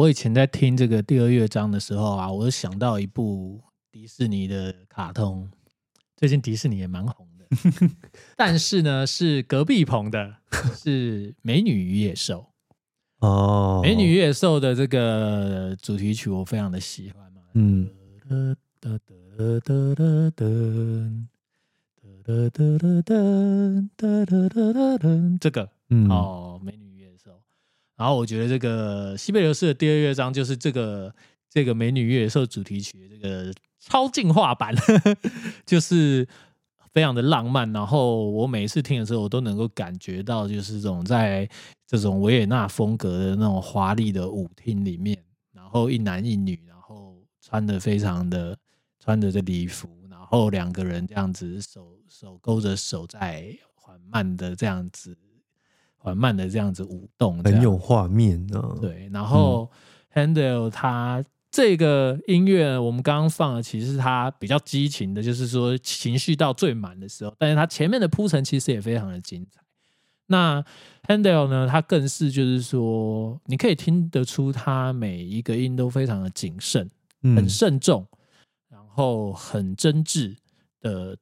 [0.08, 3.60] 以前在听这个第二乐章的时候啊，我就想到一部
[3.90, 5.48] 迪士尼的卡通，
[6.16, 7.46] 最近迪士尼也蛮红的，
[8.36, 10.36] 但是呢是隔壁棚的，
[10.74, 12.46] 是《美女与野兽》
[13.26, 17.90] 哦，《美女与野兽》的这个主题曲我非常的喜欢嘛，嗯。
[18.28, 18.34] 哒
[18.80, 20.44] 哒哒哒哒哒哒
[22.26, 26.47] 哒哒哒哒哒哒哒，这个，嗯，哦，
[27.98, 31.12] 然后我觉得这个西贝流士的第二乐章就是这个
[31.50, 34.72] 这个美女与野兽主题曲这个超进化版，
[35.66, 36.26] 就是
[36.92, 37.70] 非常的浪漫。
[37.72, 41.48] 然后我每一次听的时候，我都能够感觉到，就是这种在
[41.88, 45.20] 这种维也纳风格的那种华丽的舞厅里面，
[45.52, 48.56] 然后一男一女，然后穿的非常的
[49.00, 55.16] 穿着这礼服，然后两个人这样子手手勾着手在缓慢的这样子
[55.98, 59.10] 缓慢的这样子舞动，很有画面啊。，对。
[59.12, 59.70] 然后
[60.14, 69.60] Handel 他这个音乐，我们刚刚放的其实是他比较激情的，就是说情绪到最满的时候，但是他前面的铺陈其实也非常的精彩。
[70.26, 70.62] 那
[71.06, 76.88] Handel 呢，他更是就是说，你可以听得出他每一个音都非常的谨慎，
[77.22, 78.06] 嗯很慎重，
[78.70, 80.36] 然后很真挚
[80.82, 81.16] 的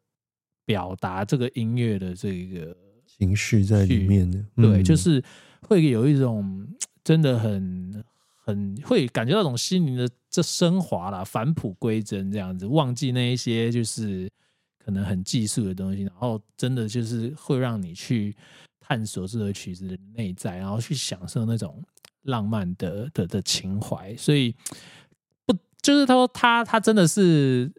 [0.64, 2.76] 表达这个音乐的这个
[3.18, 5.22] 情绪在里面的，对，嗯就是
[5.62, 6.66] 会有一种
[7.02, 8.04] 真的很
[8.44, 14.30] 很会感觉到一种心灵的这升华啦，返璞归真这样子，忘记那一些就是
[14.84, 18.36] 可能很技术的东西，然后真的就是会让你去
[18.80, 21.82] 探索这首曲子的内在，然后去享受那种
[22.22, 24.54] 浪漫的的的情怀，所以
[25.44, 27.72] 不就是他说他他真的是。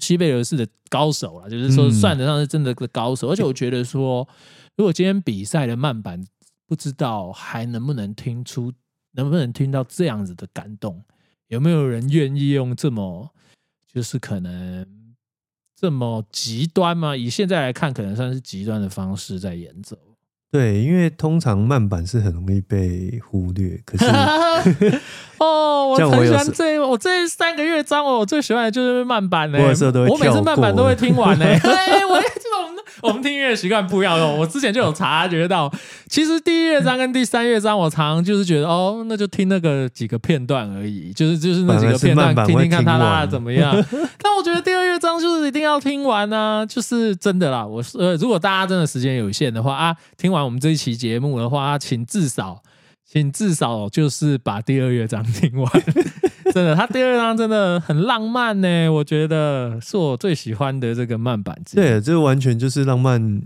[0.00, 4.26] 西贝流士的高手了，就是说嗯算得上是真的的高手，而且我觉得说，
[4.76, 6.24] 如果今天比赛的慢板
[6.66, 8.72] 不知道还能不能听出，
[9.12, 11.04] 能不能听到这样子的感动，
[11.48, 13.30] 有没有人愿意用这么
[13.92, 15.14] 就是可能
[15.76, 17.16] 这么极端吗？
[17.16, 19.98] 以现在来看，可能算是极端的方式在演奏。
[20.52, 24.04] 对，因为通常慢板是很容易被忽略，可是
[25.38, 29.68] 哦，我很喜欢这我这三个乐章，我最喜欢的就是慢板呢、我
[30.18, 31.54] 每次慢板都会听完呢、欸。
[31.62, 32.49] 哎，我这种
[33.02, 34.36] 我们听音乐习惯不一样哦。
[34.38, 35.72] 我之前就有察觉到，
[36.08, 43.72] 其实第一乐章跟第三乐章，我常常就是觉得哦，那就听那个几个片段而已，就是就是那几个片段听听看他拉的怎么样。
[44.22, 47.66] 但我觉得第二乐章就是一定要听完啊、就是真的啦。
[47.66, 52.60] 我是呃，如果大家真的时间有限的话啊，听完我们这一期节目的话，啊请至少。
[53.12, 55.72] 请至少就是把第二乐章听完。
[56.54, 61.74] 真的，他第二章真的很浪漫呢，我觉得是我最喜欢的这个慢板之。
[61.74, 63.42] 对，这完全就是浪漫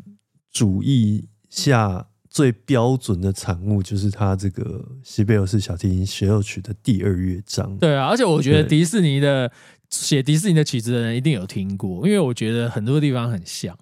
[0.53, 7.75] 主义下最标准的产物，就是他这个西贝尔斯小提琴协奏曲的第二乐章。
[7.79, 9.51] 对啊，而且我觉得迪士尼的
[9.89, 13.75] 写迪士尼的曲子的人一定有听过，因为我觉得很多地方很像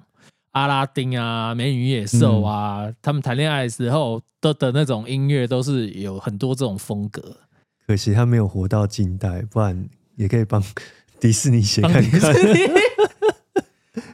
[0.53, 7.37] 阿拉丁啊、美女与野兽啊，嗯他们谈恋爱的时候的的那种音乐都是有很多这种风格。
[7.87, 10.62] 可惜他没有活到近代，不然也可以帮
[11.19, 12.33] 迪士尼写看看。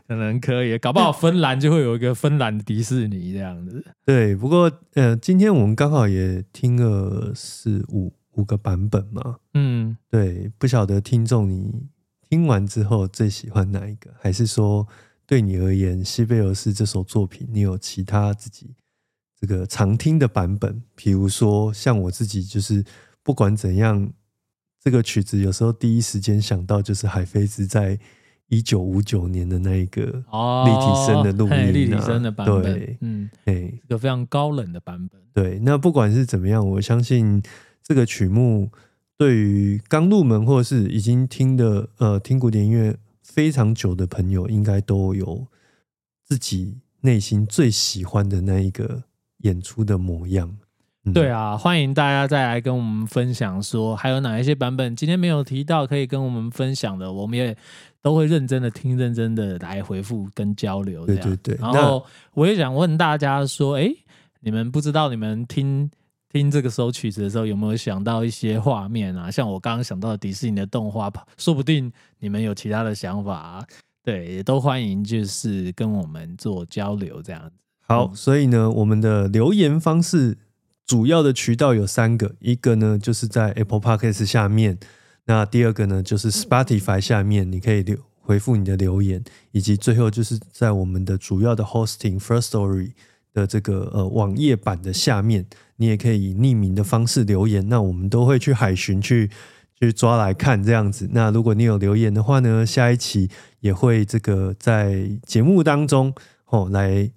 [0.09, 3.85] 可能可以，搞不好芬兰就会有一个芬兰的迪士尼这样子。
[4.07, 9.37] 对，不过呃，今天我们刚好也听了四五五个版本嘛。
[9.53, 11.89] 嗯，对，不晓得听众你
[12.29, 14.11] 听完之后最喜欢哪一个？
[14.19, 14.89] 还是说
[15.29, 18.75] 对你而言，西贝尔斯这首作品，你有其他自己
[19.39, 20.83] 这个常听的版本？
[20.95, 22.83] 比如说像我自己，就是
[23.23, 24.11] 不管怎样，
[24.83, 27.99] 这个曲子有时候第一时间想到就是海菲兹在
[28.47, 35.21] 一九五九年的那一个哦，立体声的录音、立体声的版本对，，嗯，哎，一个非常高冷的版本。
[35.35, 37.43] 对，那不管是怎么样，我相信
[37.83, 38.71] 这个曲目
[39.19, 42.97] 对于刚入门或者是已经听的呃听古典音乐
[43.33, 45.47] 非常久的朋友，应该都有
[46.25, 49.05] 自己内心最喜欢的那一个
[49.39, 50.57] 演出的模样。
[51.05, 57.57] 嗯对，啊，欢迎大家再来跟我们分享，说还有哪一些版本今天没有提到可以跟我们分享的，我们也
[58.03, 61.07] 都会认真的听，认真的来回复跟交流。
[61.07, 63.89] 对对对然后我也想问大家说，哎，
[64.41, 65.89] 你们不知道你们听
[66.31, 69.31] 听这个首曲子的时候有没有想到一些画面啊？
[69.31, 73.67] 像我刚刚想到的迪士尼的动画，说不定你们有其他的想法、啊。
[74.05, 77.53] 对，也都欢迎就是跟我们做交流这样子。
[77.81, 80.39] 好，嗯所以呢，我们的留言方式
[80.87, 84.79] 主要的渠道有三个，一个呢就是在 Apple Podcast 下面，
[85.25, 89.23] 那第二个呢就是 Spotify 下面，你可以留回复你的留言，
[89.53, 92.93] 以及最后就是在我们的主要的 hosting First Story
[93.33, 95.47] 的这个呃网页版的下面，
[95.79, 99.31] 你也可以以匿名的方式留言，那我们都会去海巡去。
[99.81, 101.09] 去抓来看这样子。
[101.13, 103.31] 那如果你有留言的话呢，下一期
[103.61, 106.13] 也会这个在节目当中
[106.47, 107.09] 哦来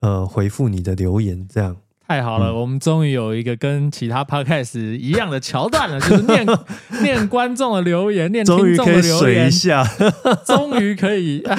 [0.00, 1.74] 呃回复你的留言，这样。
[2.12, 6.46] 太好了，嗯我们终于有一个跟其他 podcast 一样的桥段了，就是念
[7.02, 9.82] 念观众的留言，念听众的留言一，下，
[10.44, 11.56] 终于可以、啊。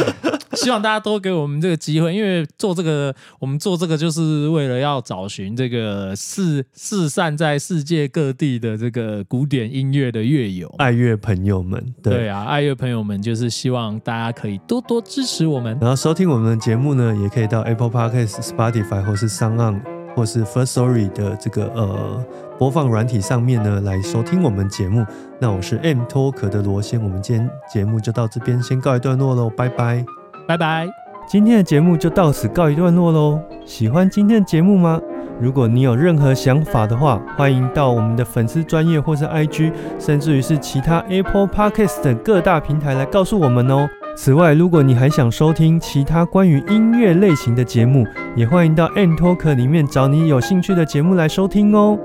[0.53, 10.71] 希望大家多给我们这个机会，因为做这个，我们做这个就是为了要找寻这个四四散在世界各地的这个古典音乐的乐友。
[10.77, 12.13] 爱乐朋友们，对。
[12.13, 15.75] 对啊，爱乐朋友们，就是希望大家可以多多支持我们。
[15.81, 22.25] 然后收听我们的节目呢，也可以到 Apple Podcast、Spotify 或是 s o n 或是 First Story 的这个呃
[22.57, 25.05] 播放软体上面呢来收听我们节目。
[25.39, 30.05] 那我是 M 脱壳的罗先，我们今天节目就到这边先告一段落喽，拜拜。
[30.47, 30.87] 拜拜。
[31.27, 33.39] 今天的节目就到此告一段落喽。
[33.65, 35.01] 喜欢今天的节目吗？
[35.39, 43.87] 如果你有任何想法的话，欢迎到我们的粉丝专业或是 IG，甚至于是其他 Apple Podcast 等各大平台来告诉我们哦。
[44.15, 51.97] 此外，如果你还想收听其他关于音乐类型的节目，也欢迎到 N Talk 里面找你有兴趣的节目来收听哦。